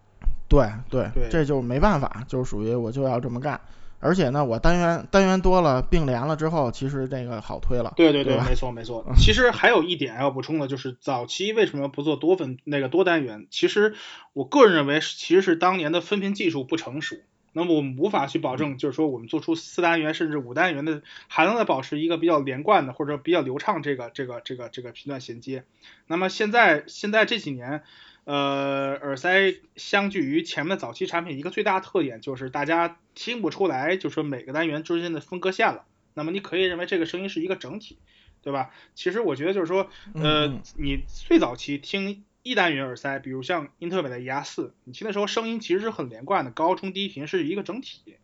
[0.49, 3.61] 对对，这就没办法，就属于我就要这么干。
[4.07, 7.93] 而且呢，我单元单元多了并联了之后，其实这个好推了。
[7.97, 9.05] 对对对，没错没错。
[9.17, 13.49] 其实还有一点要补充的，就是早期为什么不做多分那个多单元？
[13.51, 13.97] 其实
[14.33, 17.17] 我个人认为，其实是当年的分频技术不成熟。
[17.53, 25.65] 那么我们无法去保证，就是说我们做出四单元甚至五单元的，还能再保持一个比较连贯的或者比较流畅这个这个这个这个频段衔接。
[26.07, 27.83] 那么现在现在这几年。
[28.27, 35.85] 呃，耳塞相距于前面的早期产品，一个最大特点就是大家听不出来，就说每个单元之间的分割线了。
[36.13, 37.99] 那么你可以认为这个声音是一个整体，
[38.43, 38.73] 对吧？
[38.97, 48.17] 其实我觉得就是说，呃，你最早期听一单元耳塞，比如像英特美的 ER 四，你听的时候声音其实是很连贯的，高中低频是一个整体。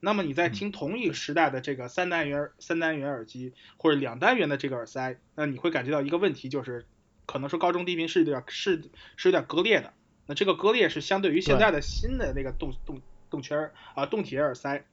[0.00, 6.86] 那么你在听同一个时代的这个三单元三单元耳机或者两单元的这个耳塞，那你会感觉到一个问题就是。
[7.26, 8.82] 可能说高中低频是有点是
[9.16, 9.92] 是有点割裂的，
[10.26, 14.84] 那这个割裂是相对于现在的新的那个动动动圈啊动铁耳塞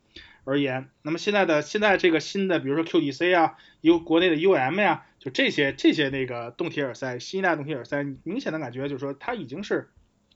[0.43, 9.91] 而言，那么现在的现在这个新的比如说 QDC 啊，U 国内的 UM 呀，就这些这些那个动铁耳塞，新一代动铁耳塞，明显的感觉就是说它已经是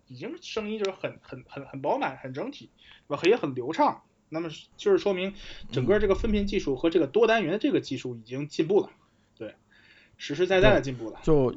[0.07, 2.69] 已经声音就是很很很很饱满很整体，
[3.07, 3.23] 对吧？
[3.23, 5.33] 也很流畅，那么就是说明
[5.71, 8.91] 整个这个分频技术和这个多单元的这个技术已经进步了，
[9.35, 9.55] 对，
[10.17, 11.55] 实实在在的进步了，就。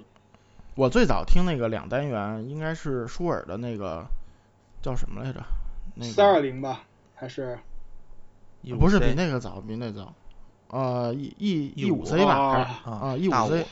[0.79, 4.07] 我最早听那个两单元，应该是舒尔的那个
[4.81, 5.41] 叫什么来着？
[5.97, 6.85] 那个四二零吧，
[7.17, 7.59] 还是？
[8.63, 10.15] 也不是比那个早，比那早。
[10.69, 13.67] 呃，E E E 五 C 吧，啊，E 五 C。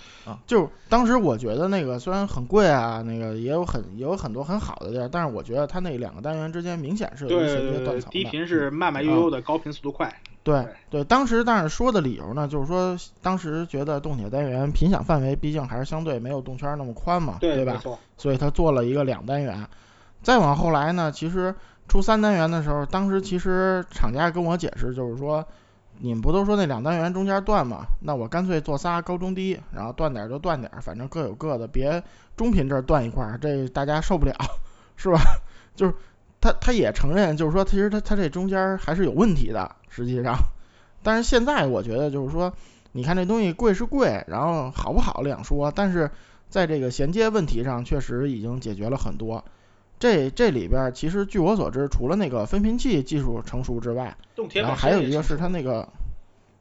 [0.49, 8.11] 就当时我觉得那个虽然很贵啊，那个也有很也有很多很好的地儿，但是我觉得它那两个单元之间明显是有一些断层的。
[8.11, 10.13] 低频是慢慢悠悠的，高频速度快。
[10.47, 17.81] 对对，当时但是说的理由呢，就是说当时觉得动铁单元频响范围毕竟还是相对没有动圈那么宽嘛，对吧？
[18.17, 19.67] 所以他做了一个两单元。
[20.23, 21.53] 再往后来呢，其实
[21.89, 25.45] 出三单元的时候，当时其实厂家跟我解释就是说，
[25.99, 27.85] 你们不都说那两单元中间断嘛？
[28.01, 32.01] 那我干脆做仨高中低，然后断点就断点，反正各有各的，别
[32.37, 34.33] 中频这儿断一块儿，这大家受不了，
[34.95, 35.19] 是吧？
[35.75, 35.95] 就是
[36.47, 39.75] 他他也承认，就是说其实他他这中间还是有问题的。
[39.89, 40.37] 实际上，
[41.03, 42.53] 但是现在我觉得就是说，
[42.93, 46.09] 你看这东西贵是贵，然后好不好两说，但是
[46.49, 49.45] 在这个衔接问题上确实已经解决了很多。
[49.99, 54.17] 这这里边其实据我所知，除了那个分频器技术成熟之外，
[54.55, 55.89] 然后还有一个是它那个，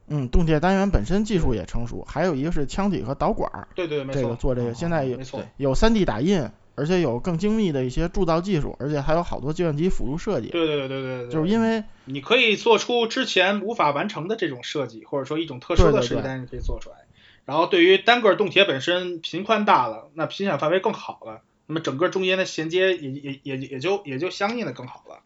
[0.07, 5.19] 嗯，动铁单元本身技术也成熟，还有一个是腔体和导管，对对，这个做这个现在有
[5.57, 6.49] 有 3D 打印。
[6.75, 10.49] 而且有更精密的一些铸造技术，而且还有好多计算机辅助设计。
[10.49, 16.97] 对对对对对，就是因为你可以做出之前无法完成的这种设计，或者说一种特殊的设计单，你可以做出来。
[17.45, 25.19] 然后对于单个动铁本身频宽大了，那频响范围更好了，那么整个中间的衔接也也也也就也就相应的更好了。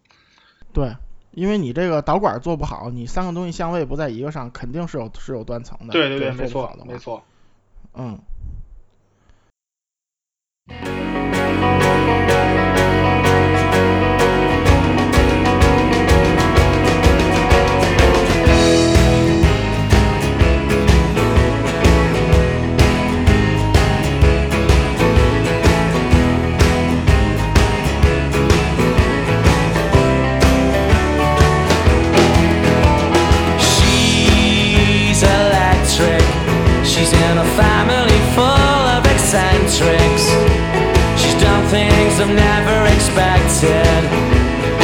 [0.73, 0.93] 对，
[1.31, 5.93] 因为你这个导管做不好，你三个东西相位不在一个上，肯定是有是有断层的。
[5.93, 7.23] 对对对，没错没错。
[7.93, 8.19] 嗯。
[37.59, 40.25] Family full of eccentrics.
[41.19, 44.01] She's done things I've never expected,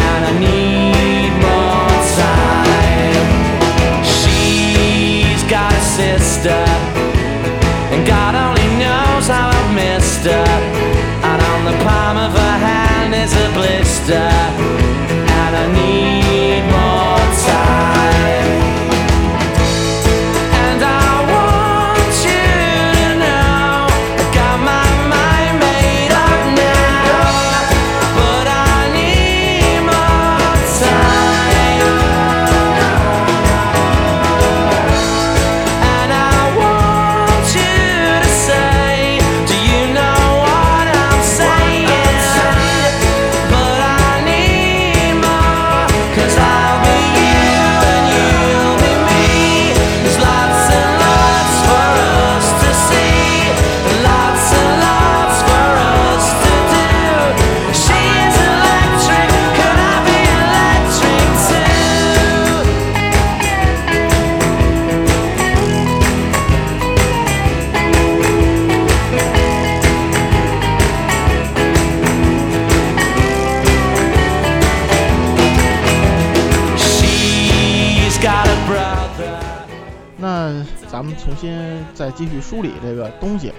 [0.07, 1.95] and I need more
[2.27, 3.27] time.
[4.03, 6.63] She's got a sister,
[7.93, 8.44] and God only
[82.15, 83.51] 继续梳理这个东西，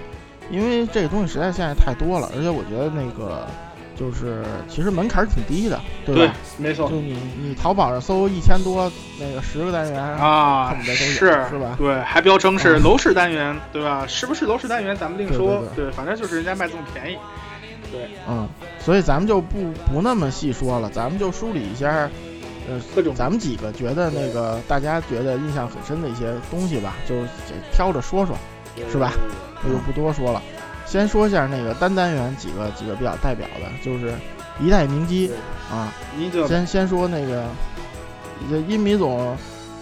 [0.49, 3.47] 因为这个东西实在现在太多了，而且我觉得那个
[3.95, 14.05] 就是其实门槛儿挺低的，对对吧？，没错就你你淘宝上搜一千多那个十个单元啊是是吧对，还标称是啊楼市单元，对吧？
[14.07, 17.17] 是不是楼市单元咱们另对说，对反正就是人家卖这么便宜，
[17.91, 18.47] 对，嗯，
[18.79, 22.09] 所以咱们就不不那么细说了，咱们就梳理一下，
[22.67, 27.15] 呃，各种咱们几个觉得那个大家觉得印象很深的一些东西吧，就
[27.71, 28.35] 挑着说说，
[28.91, 29.13] 是吧？
[29.63, 30.41] 我就不多说了。
[30.85, 34.13] 先说一下那个单单元几个几个比较代表的，就是
[34.59, 35.31] 一代名机
[35.71, 35.93] 啊。
[36.47, 37.45] 先先说那个
[38.49, 39.35] 这英米总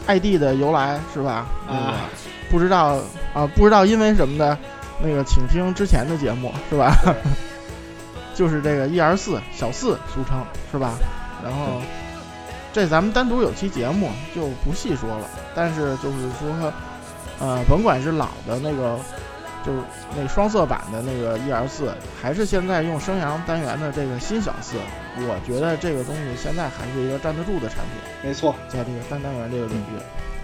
[0.08, 1.48] ID 的由来是吧？
[1.68, 2.10] 那个啊
[2.50, 3.00] 不知道
[3.34, 4.58] 啊，不知道因为什么的，
[5.02, 6.96] 那个请听之前的节目是吧？
[8.36, 10.94] 就是这个 ER 四小四俗称是吧？
[11.44, 11.82] 然后
[12.76, 16.74] 这咱们单独有期节目就不细说了，但是就是说，
[17.40, 19.00] 呃，甭管是老的那个，
[19.66, 19.80] 就是
[20.14, 24.76] 那双色版的那个一二四，还是现在用升阳单元的这个新小四，
[25.20, 28.12] 我觉得这个东西现在还是一个站得住的产品。
[28.22, 29.96] 没错，在这个单单元这个领域，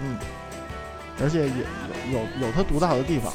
[0.01, 0.17] 嗯，
[1.21, 1.65] 而且也
[2.13, 3.33] 有有有它独到的地方，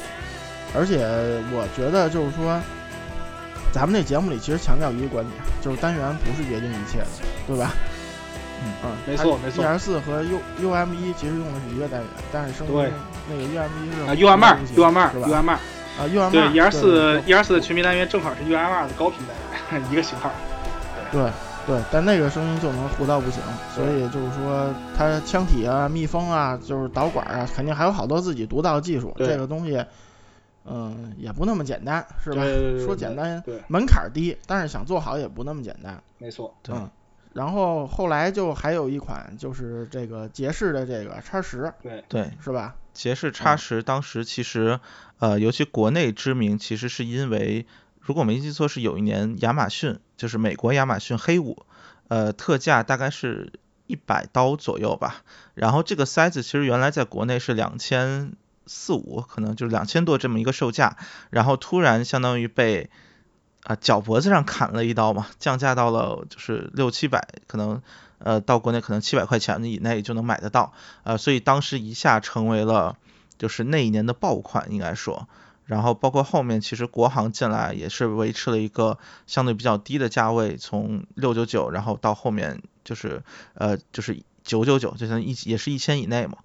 [0.75, 1.05] 而且
[1.53, 2.59] 我觉得就是说，
[3.71, 7.07] 咱们这节目里其实强调一个观点，就是单元不是决定一切的，
[7.45, 7.71] 对吧？
[8.63, 8.73] 嗯。
[8.83, 9.63] 嗯，没错没错。
[9.63, 12.85] E R 四和 U U M 一其实用的是一个单元，但是声对。
[12.87, 12.93] 音
[13.29, 17.33] 那个 U M 一是啊，U M 二，U M 二是吧，U M 二，啊 U M 对二，E R 四对 E
[17.33, 20.31] R 四的全频单元正好是 U M 二的高频单元， 一个型号，
[21.11, 21.29] 对
[21.65, 23.41] 对，但那个声音就能糊到不行，
[23.75, 29.13] 所以就是说它腔体啊、密封啊、就是导管啊，肯定还有好多自己独到的技术。
[29.17, 29.83] 这个东西，
[30.63, 32.41] 嗯，也不那么简单，是吧？
[32.41, 36.01] 对对对对说简单，门槛低，但是想做好也不那么简单。
[36.19, 36.89] 没错，对嗯，
[37.37, 42.75] 然后后来就还有一款就是这个杰士的这个叉十，对，对，是吧？
[42.93, 44.79] 杰士叉嗯十当时其实，
[45.19, 47.67] 呃，尤其国内知名，其实是因为，
[48.01, 51.67] 如果没记错，是有一年亚马逊，就是美国亚马逊黑五，
[52.07, 53.53] 呃，特价大概是
[53.85, 55.17] 一百刀左右吧。
[55.53, 58.33] 然后这个塞子其实原来在国内是两千
[58.65, 60.97] 四五，可能就是两千多这么一个售价，
[61.29, 62.89] 然后突然相当于被
[63.67, 67.81] 啊脚脖子上砍了一刀嘛，降价到了就是六七百，可能
[68.19, 70.71] 呃到国内可能七百块钱以内就能买得到，
[71.03, 72.95] 呃，所以当时一下成为了
[73.37, 75.27] 就是那一年的爆款，应该说。
[75.65, 83.21] 然后包括后面其实国行进来也是维持了一个相对比较低的价位，从六九九，然后到后面就是
[83.53, 86.37] 呃就是九九九，就像一也是一千以内嘛。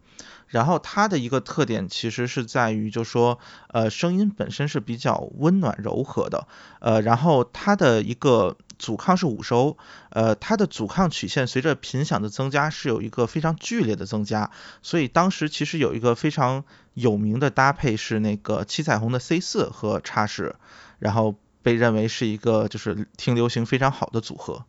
[0.52, 3.38] 然后它的一个特点其实是在于，就说
[3.68, 6.46] 呃声音本身是比较温暖柔和的，
[6.80, 9.78] 呃，然后它的一个阻抗是五收，
[10.10, 14.50] 呃，它的阻抗曲线随着频响的增加是有一个非常剧烈的增加，
[14.82, 20.54] 所以当时其实有一个非常有名的搭配是那个七彩虹的 C 四和叉十，
[20.98, 24.66] 然后被认为是一个就是听流行非常好的组合，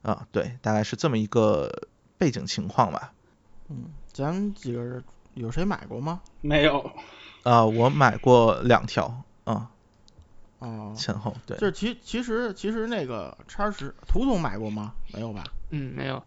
[0.00, 3.12] 啊，对，大概是这么一个背景情况吧。
[3.68, 5.04] 嗯，咱几个人
[5.36, 6.20] 有谁买过吗？
[6.40, 6.90] 没有，
[7.42, 9.70] 啊，我买过两条，啊，
[10.58, 11.56] 哦、前后对。
[11.58, 14.94] 就是其其实其实那个叉十，图总买过吗？
[15.12, 15.44] 没有吧？
[15.70, 16.22] 嗯，没有。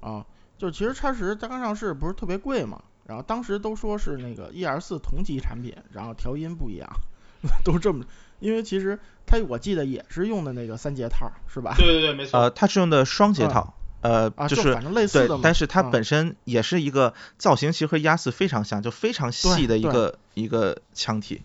[0.00, 0.26] 啊，
[0.58, 6.88] 就是其实叉十刚上市不是特别贵嘛，然后当时都说是那个 E R 四同级产品，然后调音不一样，
[7.64, 8.04] 都这么，
[8.40, 11.74] 因为其实它我记得也是用的那个三节套，是吧？
[11.78, 12.40] 对对对，没错。
[12.40, 21.42] 呃，它是用的双节套，呃，就是反正类似的，但是它本身也是一个造型，其实和 E R 四非常像，就非常细的一个一个腔体。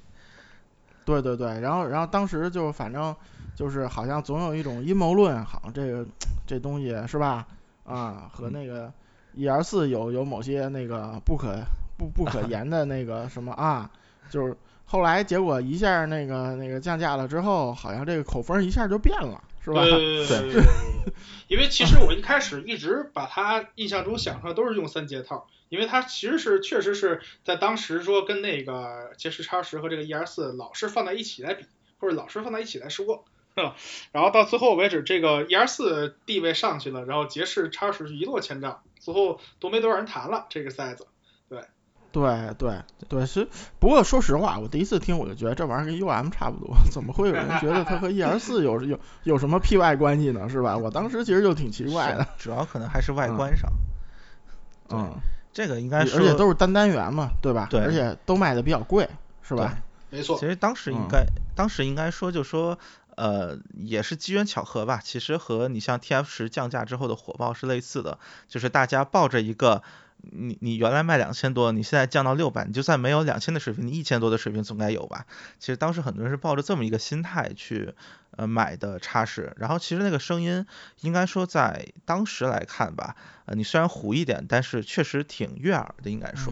[1.05, 3.15] 对对对，然后然后当时就反正
[3.55, 6.05] 就是好像总有一种阴谋论，好像这个
[6.45, 7.45] 这东西是吧？
[7.85, 8.91] 啊，和那个
[9.33, 11.57] E R 四有有某些那个不可
[11.97, 13.89] 不不可 言的那个什么啊，
[14.29, 19.81] 就是后来结果一下那个那个降价了之后，好像这个口风一下就变了，是吧？
[19.83, 20.63] 对。
[21.47, 25.47] 因为其实我一开始一直把它印象中想出来都是用三节套。
[25.69, 31.65] 因为它其实是确实是在当时说跟那个杰士叉十和这个 E R 四老是放在一起来比，
[31.97, 33.25] 或者老是放在一起来说，
[34.11, 41.07] 然后到最后为止，这个 E R 四地位上去了，然后杰士叉十一落千丈，最后都没多少人谈了这个塞子。
[42.13, 42.69] 对，对
[43.09, 43.49] 对对是，
[43.79, 50.47] 不过说实话，我第一次听我就觉得这玩意儿跟 U M 差不多， 怎么会有人觉得它和 E R 四有有有什么 P Y 关系呢？
[50.47, 50.77] 是吧？
[50.77, 53.69] 我当时其实就挺奇怪的，主要可能还是外观上。
[54.89, 55.11] 嗯。
[55.51, 57.67] 这个应该，而且都是单单元嘛，对吧？
[57.69, 59.07] 对，而且都卖的比较贵，
[59.43, 59.77] 是吧？
[60.09, 60.35] 没错。
[60.39, 62.79] 其实当时应该，当时应该说，就说，
[63.15, 64.99] 呃，也是机缘巧合吧。
[65.03, 69.83] 其实和你像 TF 十降价之后的火爆是类似的，就是大家抱着一个，
[70.31, 75.25] 你你原来卖两千多，你现在降到六百，你就算没有两千的水平，你一千多的水平总该有吧？
[75.59, 77.93] 其实当时很多人是抱着这么一个心态去。
[78.35, 80.65] 呃，买的叉十，然后其实那个声音，
[81.01, 83.15] 应该说在当时来看吧，
[83.45, 86.51] 呃，你虽然糊一点，但是确实挺悦耳的，应该说。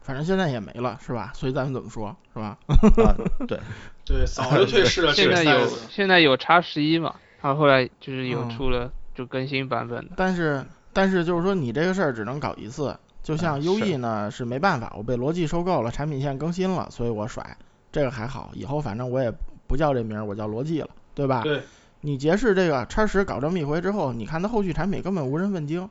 [0.00, 1.30] 反正现在也没了，是吧？
[1.36, 2.58] 所以咱们怎么说，是吧？
[2.66, 3.14] 啊
[3.46, 3.60] 对
[4.04, 5.14] 对，早就退市了。
[5.14, 7.14] 现在有现在有叉十一嘛？
[7.40, 10.14] 它后来就是有出了就更新版本的。
[10.16, 17.56] 但是但是就是说你这个事儿只能搞一次，就像优异呢是没办法，我被罗技收购了，产品线更新了，所以我甩。
[17.90, 19.32] 这个还好，以后反正我也。
[19.68, 21.40] 不叫这名，我叫罗技了，对吧？
[21.44, 21.62] 对。
[22.02, 25.88] 你杰士这个叉十搞这么一回之后，你看它后续产品根本无人问津，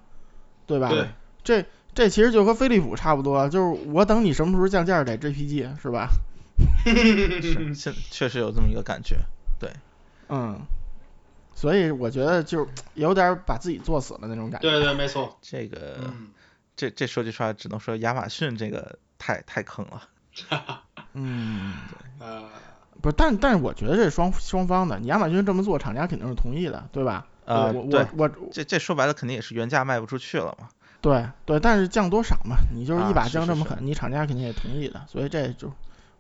[0.68, 0.90] 对吧？
[0.90, 1.08] 对。
[1.44, 6.10] 这这其实就和飞利浦差不多，就是我等你什么时候降价得 JPG，是吧？
[7.74, 9.16] 是，确实有这么一个感觉，
[9.60, 9.72] 对。
[10.30, 10.60] 嗯。
[11.62, 14.68] 所以我觉得就 有点把自己做死了那种感觉。
[14.68, 15.38] 对对，没错。
[15.44, 16.12] 这个，
[16.76, 20.02] 这这说句实话，只能说亚马逊这个太太坑了。
[21.14, 21.76] 嗯。
[22.18, 22.50] 呃。
[23.00, 27.28] 不是，但但是我觉得这是双双方的，你亚马逊这么做，厂家肯定是同意的，对吧？
[27.46, 30.68] 呃，我我我这这说白了肯定也是原价卖不出去了嘛。
[31.00, 32.56] 对对，但是降多少嘛？
[32.76, 35.72] 你就是一把降这么狠，你厂家肯定也同意的，所以这就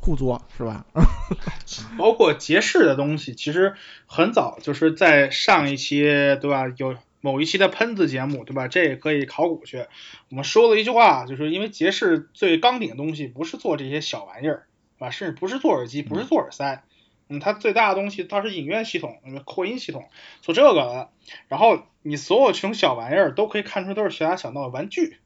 [0.01, 0.85] 互作是吧？
[1.97, 3.75] 包括杰士的东西，其实
[4.05, 6.01] 很早就是在上一期
[6.41, 6.65] 对吧？
[6.75, 8.67] 有某一期的喷子节目对吧？
[8.67, 9.85] 这也可以考古去。
[10.29, 14.65] 我们说了一句话，就是因为杰士最纲顶的东西不是做这些小玩意儿。
[14.99, 16.83] 啊，甚至不是做耳机，不是做耳塞，
[17.31, 20.09] 嗯，它最大的东西它是影院系统，扩音系统，
[20.41, 21.09] 做这个的。
[21.47, 25.17] 然后你所有这种小玩意儿都可以看出都是其他小闹的玩具，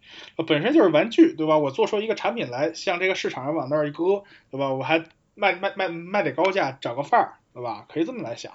[0.48, 1.58] 本身就是玩具，对吧？
[1.58, 4.72] 我做出一个产品来，向这个市场上往那儿一搁，对吧？
[4.72, 5.04] 我还
[5.34, 7.86] 卖卖卖卖点高价，找个范儿，对吧？
[7.90, 8.54] 可以这么来想。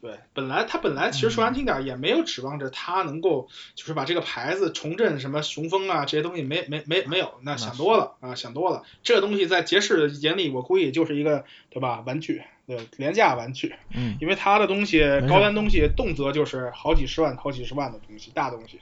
[0.00, 12.02] 对，本来他本来其实说难听点也没有指望着他能够就是把这个牌子重振什么雄风啊这些东西没没没没有，那想多了啊想多了，这个东西在杰士眼里我估计就是一个对吧？
[12.06, 18.80] 玩具，对廉价玩具，嗯，因为他的东西高端东西动辄就是好几十万好几十万的东西大东西，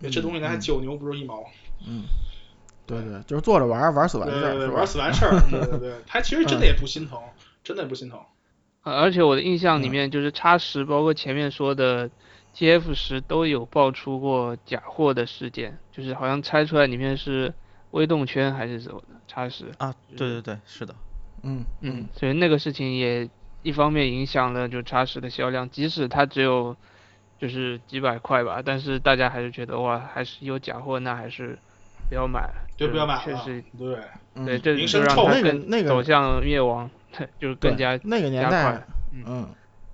[0.00, 1.44] 对，这东西咱还九牛不如一毛，
[1.86, 2.04] 嗯，
[2.86, 7.20] 对对，就是坐着玩玩死完事儿，玩死完事儿，对对对，他其实真的也不心疼，
[7.64, 8.20] 真的也不心疼。
[8.92, 12.08] 而且我的印象里面，就是叉十，包括前面说的
[12.56, 17.52] TF 十，都有爆出过假货的事件，就是好像拆出来里面是
[17.92, 19.66] 微动圈还是什么的叉十。
[19.78, 20.94] 啊，对对对，是的。
[21.42, 23.28] 嗯嗯，所以那个事情也
[23.62, 26.76] 一方面影响了就叉十的销量，即使它只有
[27.38, 31.58] 就是几百块吧，但是大家还是觉得哇，还是有假货，那还是
[32.08, 32.54] 不要买了。
[32.76, 33.22] 就不要买了。
[33.24, 33.98] 确实，对。
[34.44, 36.88] 对，这就让它更走向灭亡。
[37.38, 39.48] 就是更加那个年代，嗯，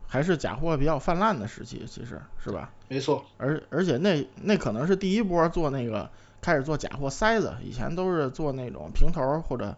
[0.06, 2.70] 还是假货比较泛滥的时期，其实是吧？
[2.88, 3.24] 没错。
[3.36, 6.10] 而而且那那可能是第一波做那个
[6.40, 9.74] 开始做假货塞子，以前都是做那种平头或者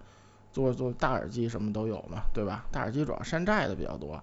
[0.53, 2.67] 做做大耳机什么都有嘛，对吧？
[2.71, 4.23] 大耳机主要山寨的比较多，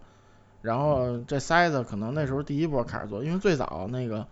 [0.62, 4.26] 然后这塞子可能那时候第一波开始做，因为最早那个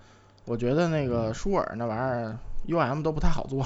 [0.45, 3.65] 我觉得那个舒尔那玩意儿 U M 都不太好做。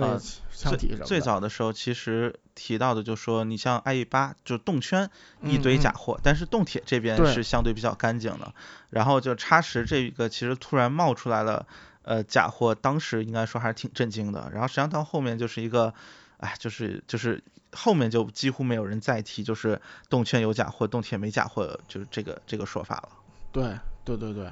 [0.00, 0.20] 呃，
[0.50, 5.10] 最最早的时候，其实提到的就说，你像 IE 八就动圈
[5.42, 8.54] 一堆假货，但是动铁这边是相对比较干净的。
[8.90, 11.66] 然后就叉十这个其实突然冒出来了，
[12.02, 14.50] 呃假货，当时应该说还是挺震惊的。
[14.52, 15.92] 然后实际上到后面就是一个，
[16.38, 17.42] 哎，就是就是
[17.72, 23.08] 后面就几乎没有人再提就是动圈有假货，动铁没假货，就是这个这个说法了。
[23.52, 24.50] 对对对对，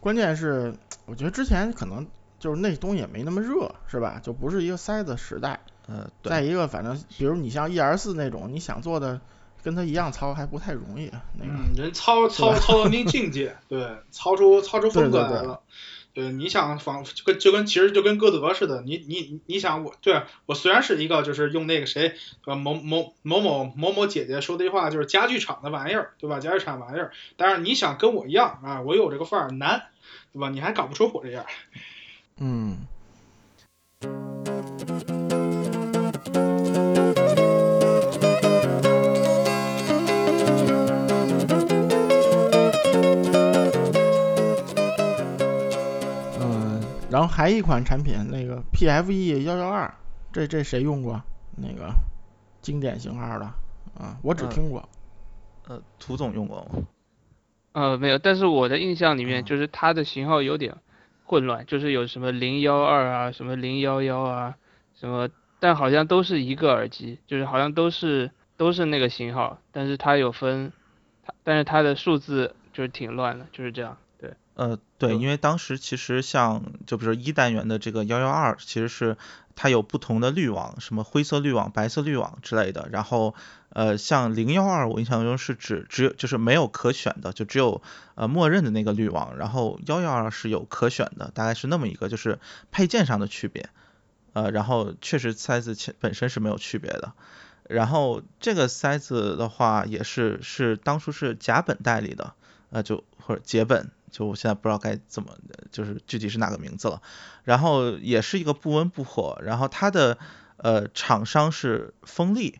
[0.00, 0.74] 关键是
[1.04, 2.06] 我觉得之前可能
[2.38, 4.20] 就是那东西也没那么热，是吧？
[4.22, 5.60] 就不是一个塞子时代。
[5.88, 9.20] 呃，再一个，反正比如你像 E R 四那种，你想做的
[9.62, 11.10] 跟他一样糙还不太容易。
[11.38, 15.60] 那个人糙糙糙到那境界，对，糙出糙出风格来了。
[16.12, 22.14] 对，你想仿就跟就跟其实就跟歌德似的，你你你想我对我虽然是一个就是用那个谁
[22.46, 26.40] 某某某某某某姐姐说的一句话，就是家具厂的玩意儿，对吧？
[26.40, 29.88] 家具厂玩意儿，但是你想跟我一样啊，我有这个范儿难，
[30.32, 30.48] 对吧？
[30.48, 31.44] 你还搞不出我这样。
[32.38, 32.76] 嗯。
[47.08, 49.94] 然后还一款产品，那个 PFE 幺幺二，
[50.32, 51.22] 这这谁用过？
[51.56, 51.94] 那个
[52.60, 53.46] 经典型号的
[53.98, 54.86] 啊，我只听过。
[55.66, 56.82] 呃，涂总用过吗？
[57.72, 60.76] 呃，没有，但是我的印象里面就是它的型号有点
[61.26, 64.54] 混乱，就是有什么零幺二啊，什么零幺幺啊，
[64.98, 70.72] 什么，但好像都是一个耳机，就是好像都是都是那个型号，但是它有分，
[71.24, 73.96] 它但是它的数字就是挺乱的，就是这样。
[74.20, 79.16] 对呃，对，因为当时其实像就比如说一单元的这个幺幺二，其实是
[79.56, 82.88] 它有不同的滤网，什么灰色滤网、白色滤网之类的。
[82.92, 83.34] 然后
[83.70, 87.82] 呃，像零幺二，我印象中是指只有就是没有可选的，就只有
[88.14, 89.36] 呃默认的那个滤网。
[89.38, 92.38] 然后幺幺二是有可选的，大概是那么一个就是
[92.70, 93.70] 配件上的区别。
[94.34, 97.14] 呃，然后确实塞子本身是没有区别的。
[97.68, 102.34] 然后这个塞子的话也是是当初是甲本代理的，
[102.70, 103.90] 呃就或者杰本。
[104.16, 105.36] 就我现在不知道该怎么，
[105.70, 107.02] 就是具体是哪个名字了。
[107.44, 110.16] 然后也是一个不温不火，然后它的
[110.56, 112.58] 呃厂商是风力，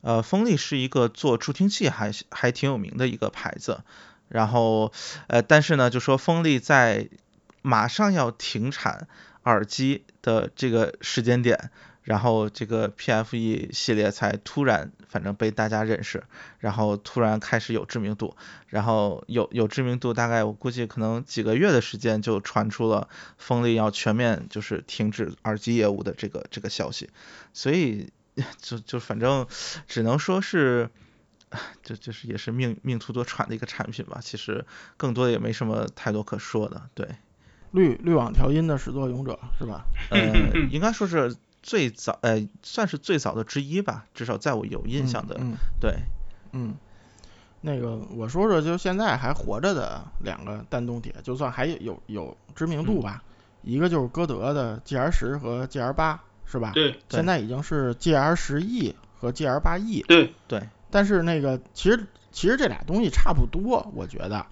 [0.00, 3.84] 呃风力是一个做助听器还还挺有名的一个牌子。
[4.26, 4.92] 然后
[5.28, 7.08] 呃但是呢，就说风力在
[7.62, 9.06] 马上要停产
[9.44, 11.70] 耳机的这个时间点。
[12.06, 16.22] 然后这个 PFE 系列才突然，反正被大家认识，
[16.60, 18.36] 然后突然开始有知名度，
[18.68, 27.10] 然后有有知名度，大概我估计可能几个月的时间就传出了风力要全面就是停止耳机业务的这个这个消息，
[27.52, 28.12] 所以
[28.58, 29.44] 就就反正
[29.88, 30.88] 只能说是，
[31.82, 34.64] 就就是也是命命途多舛的一个产品吧，其实
[34.96, 37.08] 更多的也没什么太多可说的，对，
[37.72, 39.84] 滤滤网调音的始作俑者是吧？
[40.10, 41.34] 呃，应该说是。
[41.66, 45.34] 最早，呃，算是最早的之一吧，至少在我有印象的，
[45.80, 45.96] 对，
[46.52, 46.76] 嗯，
[47.60, 53.20] 那个我说说，就现在还活着的两个丹东铁，就算还有有知名度吧，
[53.62, 56.70] 一个就是歌德的 GR 十和 GR 八，是吧？
[56.72, 64.46] 对，现在已经是 GR 十 E 和 GR 八 E，对对，但是那个其实其实这俩东西差不多，我觉得，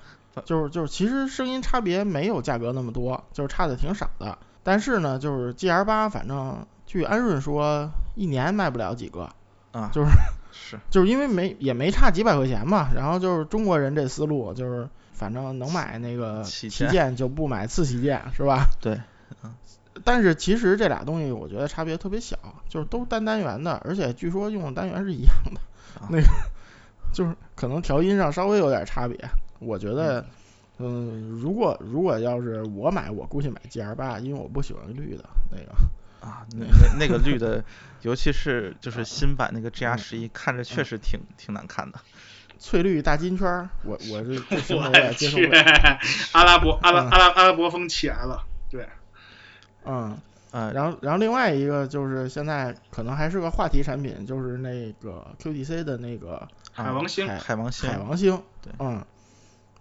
[0.45, 6.67] 就是就是其实声音差别没有价格那么多，就是差的挺少的，但是呢，就是 GR 八反正。
[6.95, 9.28] 据安润说，一年卖不了几个，
[9.72, 10.12] 啊，就是
[10.53, 18.68] 是，就是因为没也没差几百块钱嘛，然后就是中国人这思路，就是反正能买那个旗舰就不买次旗舰，是吧？
[18.80, 19.01] 对，
[19.42, 19.53] 嗯，
[20.05, 22.38] 但是其实这俩东西我觉得差别特别小，
[22.68, 25.61] 就是都单单元的，而且据说用的单元是一样的，
[26.09, 26.28] 那个
[27.12, 29.18] 就是可能调音上稍微有点差别，
[29.59, 30.24] 我觉得，
[30.78, 35.74] 嗯，如果如果要是我买，我估计买 G R 八，因为我不喜欢绿的那个。
[36.25, 37.62] 啊，那那那个绿的，
[38.03, 41.99] 尤其是就是新版那个 G R 十一，看着确实挺挺难看的。
[42.59, 43.47] 翠绿大金圈，
[43.85, 45.61] 我我是这行为接受不了。
[46.33, 48.89] 阿拉伯阿拉阿拉阿拉伯风起来了，对。
[49.85, 50.16] 嗯
[50.53, 59.05] 嗯，然后然后另外一个就是现在可能还是个话题产品，就是那个 Q T C 的那个海王星海王星海王星，对，嗯。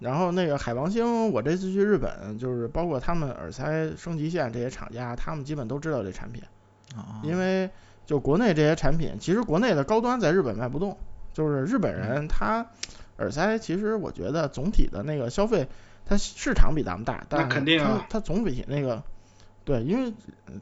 [0.04, 6.44] 然后那个海王星，我这次去日本，就是包括他们耳塞升级线这些厂家，他们基本都知道这产品，
[7.24, 7.70] 因为
[8.06, 10.98] 就国内这些产品，其实国内的高端在日本卖不动，
[11.32, 12.66] 就是日本人他
[13.18, 15.70] 耳塞其实我觉得总体的那个消费，
[16.06, 19.02] 它市场比咱们大，但是它它总体那个，
[19.64, 20.14] 对，因为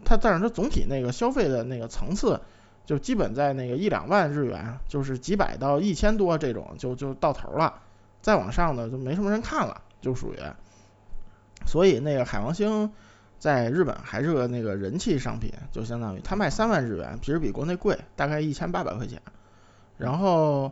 [0.05, 2.39] 它但是它总体那个消费的那个层次，
[2.85, 7.73] 就基本在那个一两万日元，就是几百到一千多这种就就到头了。
[8.21, 10.37] 再往上呢，就没什么人看了，就属于，
[11.65, 12.91] 所以那个海王星
[13.39, 19.21] 在日本还是个那个人气商品，就相当于它卖三万日元，其实比国内贵，大概一千八百块钱。
[19.97, 20.71] 然后，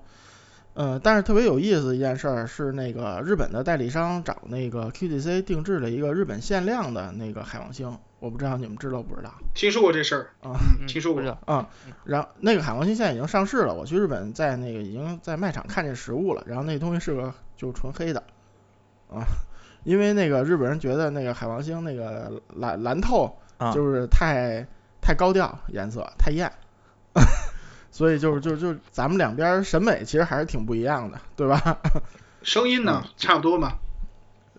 [0.73, 9.33] 呃，但是特别有意思一件事儿是，那个日本的代理商找那个 QTC 定制了一个日本限量的那个海王星，我不知道你们知道不知道？
[9.53, 11.21] 听说过这事儿啊，听说过。
[11.47, 11.65] 嗯，
[12.03, 16.43] 然后那个海王星现在已经上市了，我去日本在那个已经在卖场看见实物了。
[16.45, 18.23] 然后那东西是个就纯黑的
[19.09, 19.23] 啊，
[19.83, 23.37] 因为那个日本人觉得那个海王星那个蓝蓝透
[23.73, 24.65] 就是太
[25.01, 26.51] 太高调颜色太艳，
[27.91, 31.77] 所以就是就就咱们两边审美其实还是挺不一样的，对吧？
[32.43, 33.73] 声音呢，差不多嘛。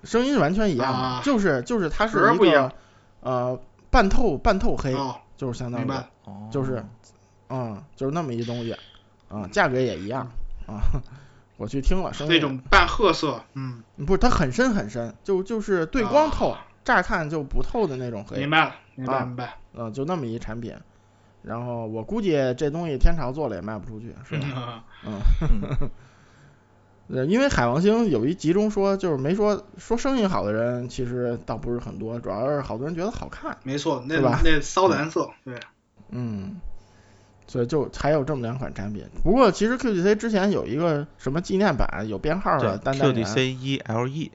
[0.02, 2.72] 声音完全一样，就是就是它是一个
[3.20, 3.58] 呃
[3.90, 4.94] 半透半透黑，
[5.36, 5.90] 就是相当于
[6.50, 6.84] 就是
[7.48, 8.74] 嗯就是那么一东西，
[9.28, 10.26] 啊价格也一样
[10.66, 10.80] 啊，
[11.56, 20.74] 我去听了，那种半褐色，嗯，不是它很深很深，就就是对光透，乍看就不透的那种黑，明白了，明白明白，嗯就那么一产品，
[21.42, 24.84] 然后我估计这东西天朝做了也卖不出去，是吧？
[25.04, 25.90] 嗯。
[27.12, 33.56] 呃，因为海王星有一集中说，就是没说说声音好的人，其实倒不是很多，主要是好多人觉得好看。
[33.64, 35.58] 没错，那那骚蓝色，对。
[36.10, 36.60] 嗯，
[37.48, 39.04] 所以就还有这么两款产品。
[39.24, 43.24] 不过其实 QDC 之前有一个什么纪念版，有编号的单单元。
[43.24, 44.30] QDC 一 LE。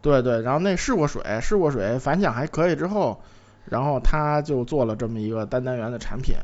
[0.00, 3.20] 对对，然后那试过水，试过水反响还可以之后，
[3.66, 6.36] 然后他就做了这么一个单单元的产品，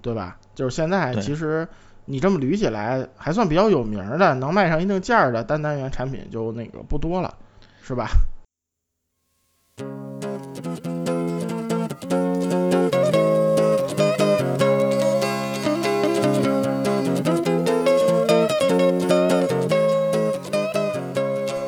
[0.00, 0.38] 对吧？
[0.54, 1.66] 就是现在其实。
[2.10, 7.36] 你这么捋起来，还算比较有名的，能卖上一定价的单单元产品就那个不多了，
[7.82, 8.08] 是吧？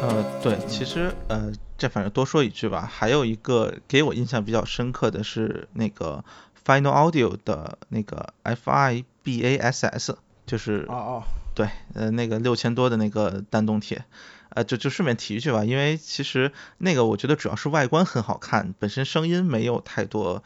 [0.01, 6.24] 呃，对，其实呃，这反正多说一句吧，还有一个给我印象比较深刻的是那个
[6.64, 10.16] Final Audio 的那个 FIBASS。
[10.51, 11.22] 就是哦哦，
[11.55, 14.05] 对，呃，那个六千多的那个单动铁，
[14.48, 20.42] 呃，就就顺便提一句吧，因为其实那个我觉得主要是外观很好看，本身声音没有太多，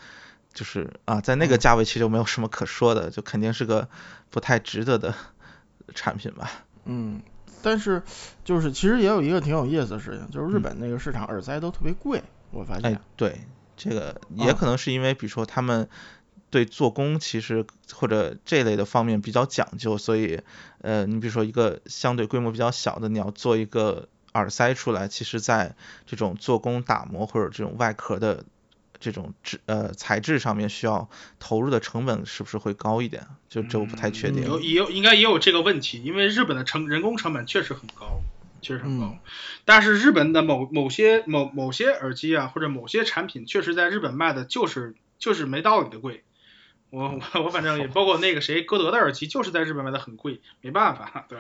[0.53, 3.89] 就是啊，在那个价位其实就没有什么可说的，就肯定是个
[4.29, 5.15] 不太值得的
[5.95, 6.51] 产品吧。
[6.85, 7.23] 嗯，
[7.63, 8.03] 但是
[8.45, 12.93] 就是其实也有一个挺有意思的事情，就是日本那个市场耳塞都特别贵，我发现。
[12.93, 13.41] 哎，对，
[13.75, 15.89] 这个也可能是因为比如说他们。
[16.55, 20.39] 对做工其实或者这类的方面比较讲究，所以
[20.83, 25.75] 呃，你比如说一个相对规模比较小的，你要做一个耳塞出来，其实在
[26.07, 28.45] 这种做工打磨或者这种外壳的
[29.01, 33.27] 这种质呃材质上面需要投入的成本是不是会高一点？
[33.49, 34.45] 就这我不太确定。
[34.45, 38.21] 有也有应该也有这个问题，因为日本的成人工成本确实很高，
[38.63, 39.19] 确实很高。
[39.65, 46.23] 但是日本的某某些某某些耳机啊或者某些产品，确实在日本卖的就是就是没道理的贵。
[46.91, 51.39] 我我 我反正也包括那个谁歌德的耳机，就是在日本卖的很贵，没办法，对。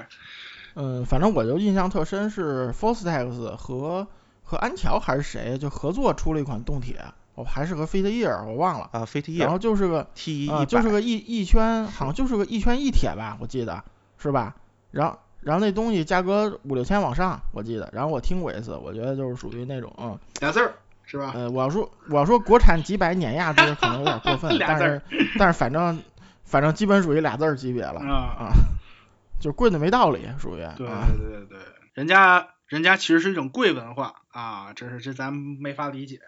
[0.75, 4.07] 嗯，反正我就印象特深是 f o r s t e x 和
[4.43, 6.99] 和安桥还是谁就合作出了一款动铁，
[7.37, 13.85] 哦还是和 Fit Ear 我忘了啊 Fit Ear，然后就是个 T 一就是个一一圈，好像就是个一圈一铁吧，我记得
[14.19, 14.57] 是吧？
[14.91, 20.75] 然后然后那东西价格五六千往上，我记得，然后我听过一次，我觉得就是属于那种嗯俩字儿。
[21.15, 21.31] 是吧？
[21.33, 25.01] 呃，我要说我要说国产几百碾压这可能有点过分， 但是
[25.39, 26.03] 但是反正
[26.43, 28.51] 反正基本属于俩字儿级别了啊，
[29.39, 30.61] 就贵的没道理，属于。
[30.77, 31.59] 对对对对，
[31.93, 36.19] 人家人家其实是一种贵文化啊，这是这咱没法理解。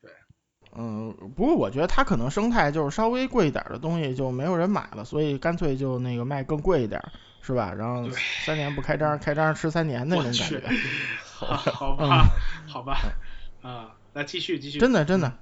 [0.00, 0.10] 对，
[0.74, 6.98] 嗯，不过我觉得它可能生态就是稍微贵一点的东西就没有人买了，所以干脆就那个卖更贵一点，
[7.42, 7.74] 是吧？
[7.76, 8.08] 然后
[8.46, 10.62] 三年不开张，开张吃三年那种感觉。
[11.38, 12.24] 好吧，
[12.66, 12.98] 好吧。
[13.60, 15.32] 啊，来继续继续，真的真的。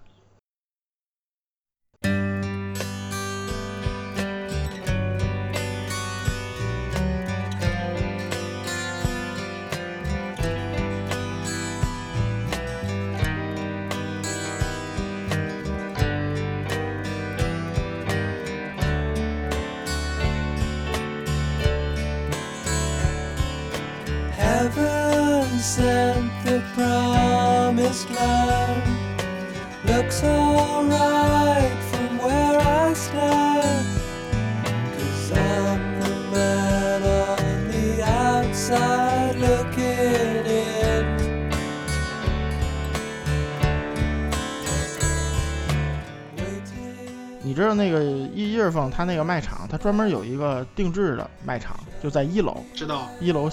[47.43, 52.63] 你知道那个一月份他那个卖场，他专门有一个定制的卖场，就在一楼。
[52.75, 53.09] 知道。
[53.21, 53.51] 一楼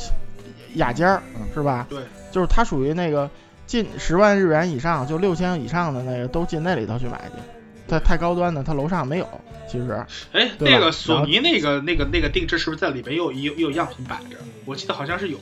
[0.75, 1.23] 雅间儿
[1.53, 1.87] 是吧？
[1.89, 2.03] 对。
[2.31, 3.27] 就是它属于那个。
[3.73, 7.41] 进十万日元以上，就六千以上的那个都进那里头去买去。
[7.87, 9.27] 它太高端的，它楼上没有。
[9.67, 14.37] 其实，哎，那个索尼那个那个那个定制是不是在里边又有又有样品摆着？
[14.65, 15.39] 我记得好像是有。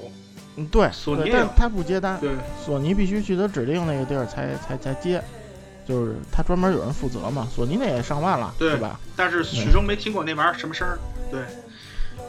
[0.55, 2.17] 嗯，对，索尼，但它不接单。
[2.21, 2.29] 对，
[2.63, 5.21] 索尼必须去他指定那个地儿才才才接。
[5.85, 7.45] 就是他专门有人负责嘛。
[7.53, 8.97] 索尼那也上万了，对吧？
[9.17, 10.97] 但是始终没听过那玩意儿什么声儿。
[11.29, 11.41] 对，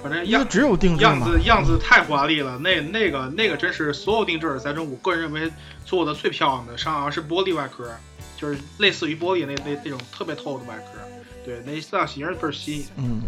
[0.02, 2.58] 反正样只有定制样子样子太华丽了。
[2.58, 5.50] 那那个那个真是所有定制耳塞中，我个人认为
[5.84, 7.88] 做的最漂亮的，上好像是玻璃外壳，
[8.36, 11.00] 就是类似于玻璃那那那种特别透的外壳。
[11.44, 12.84] 对，那造型倍儿新。
[12.96, 13.22] 嗯。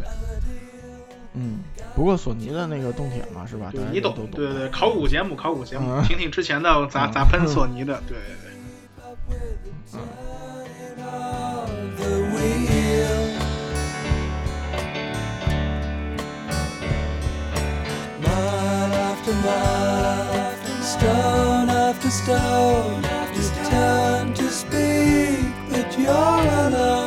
[1.37, 1.59] 嗯，
[1.97, 3.69] 不过索尼的那个动铁嘛，是吧？
[3.73, 4.15] 对，你懂。
[4.15, 8.37] 对对对，考古节目，考古节目，听听之前的咋咋喷索尼的，对对
[9.91, 10.01] 对。
[20.83, 23.03] Stone after stone,
[23.35, 27.04] just turn to speak, but you're alone.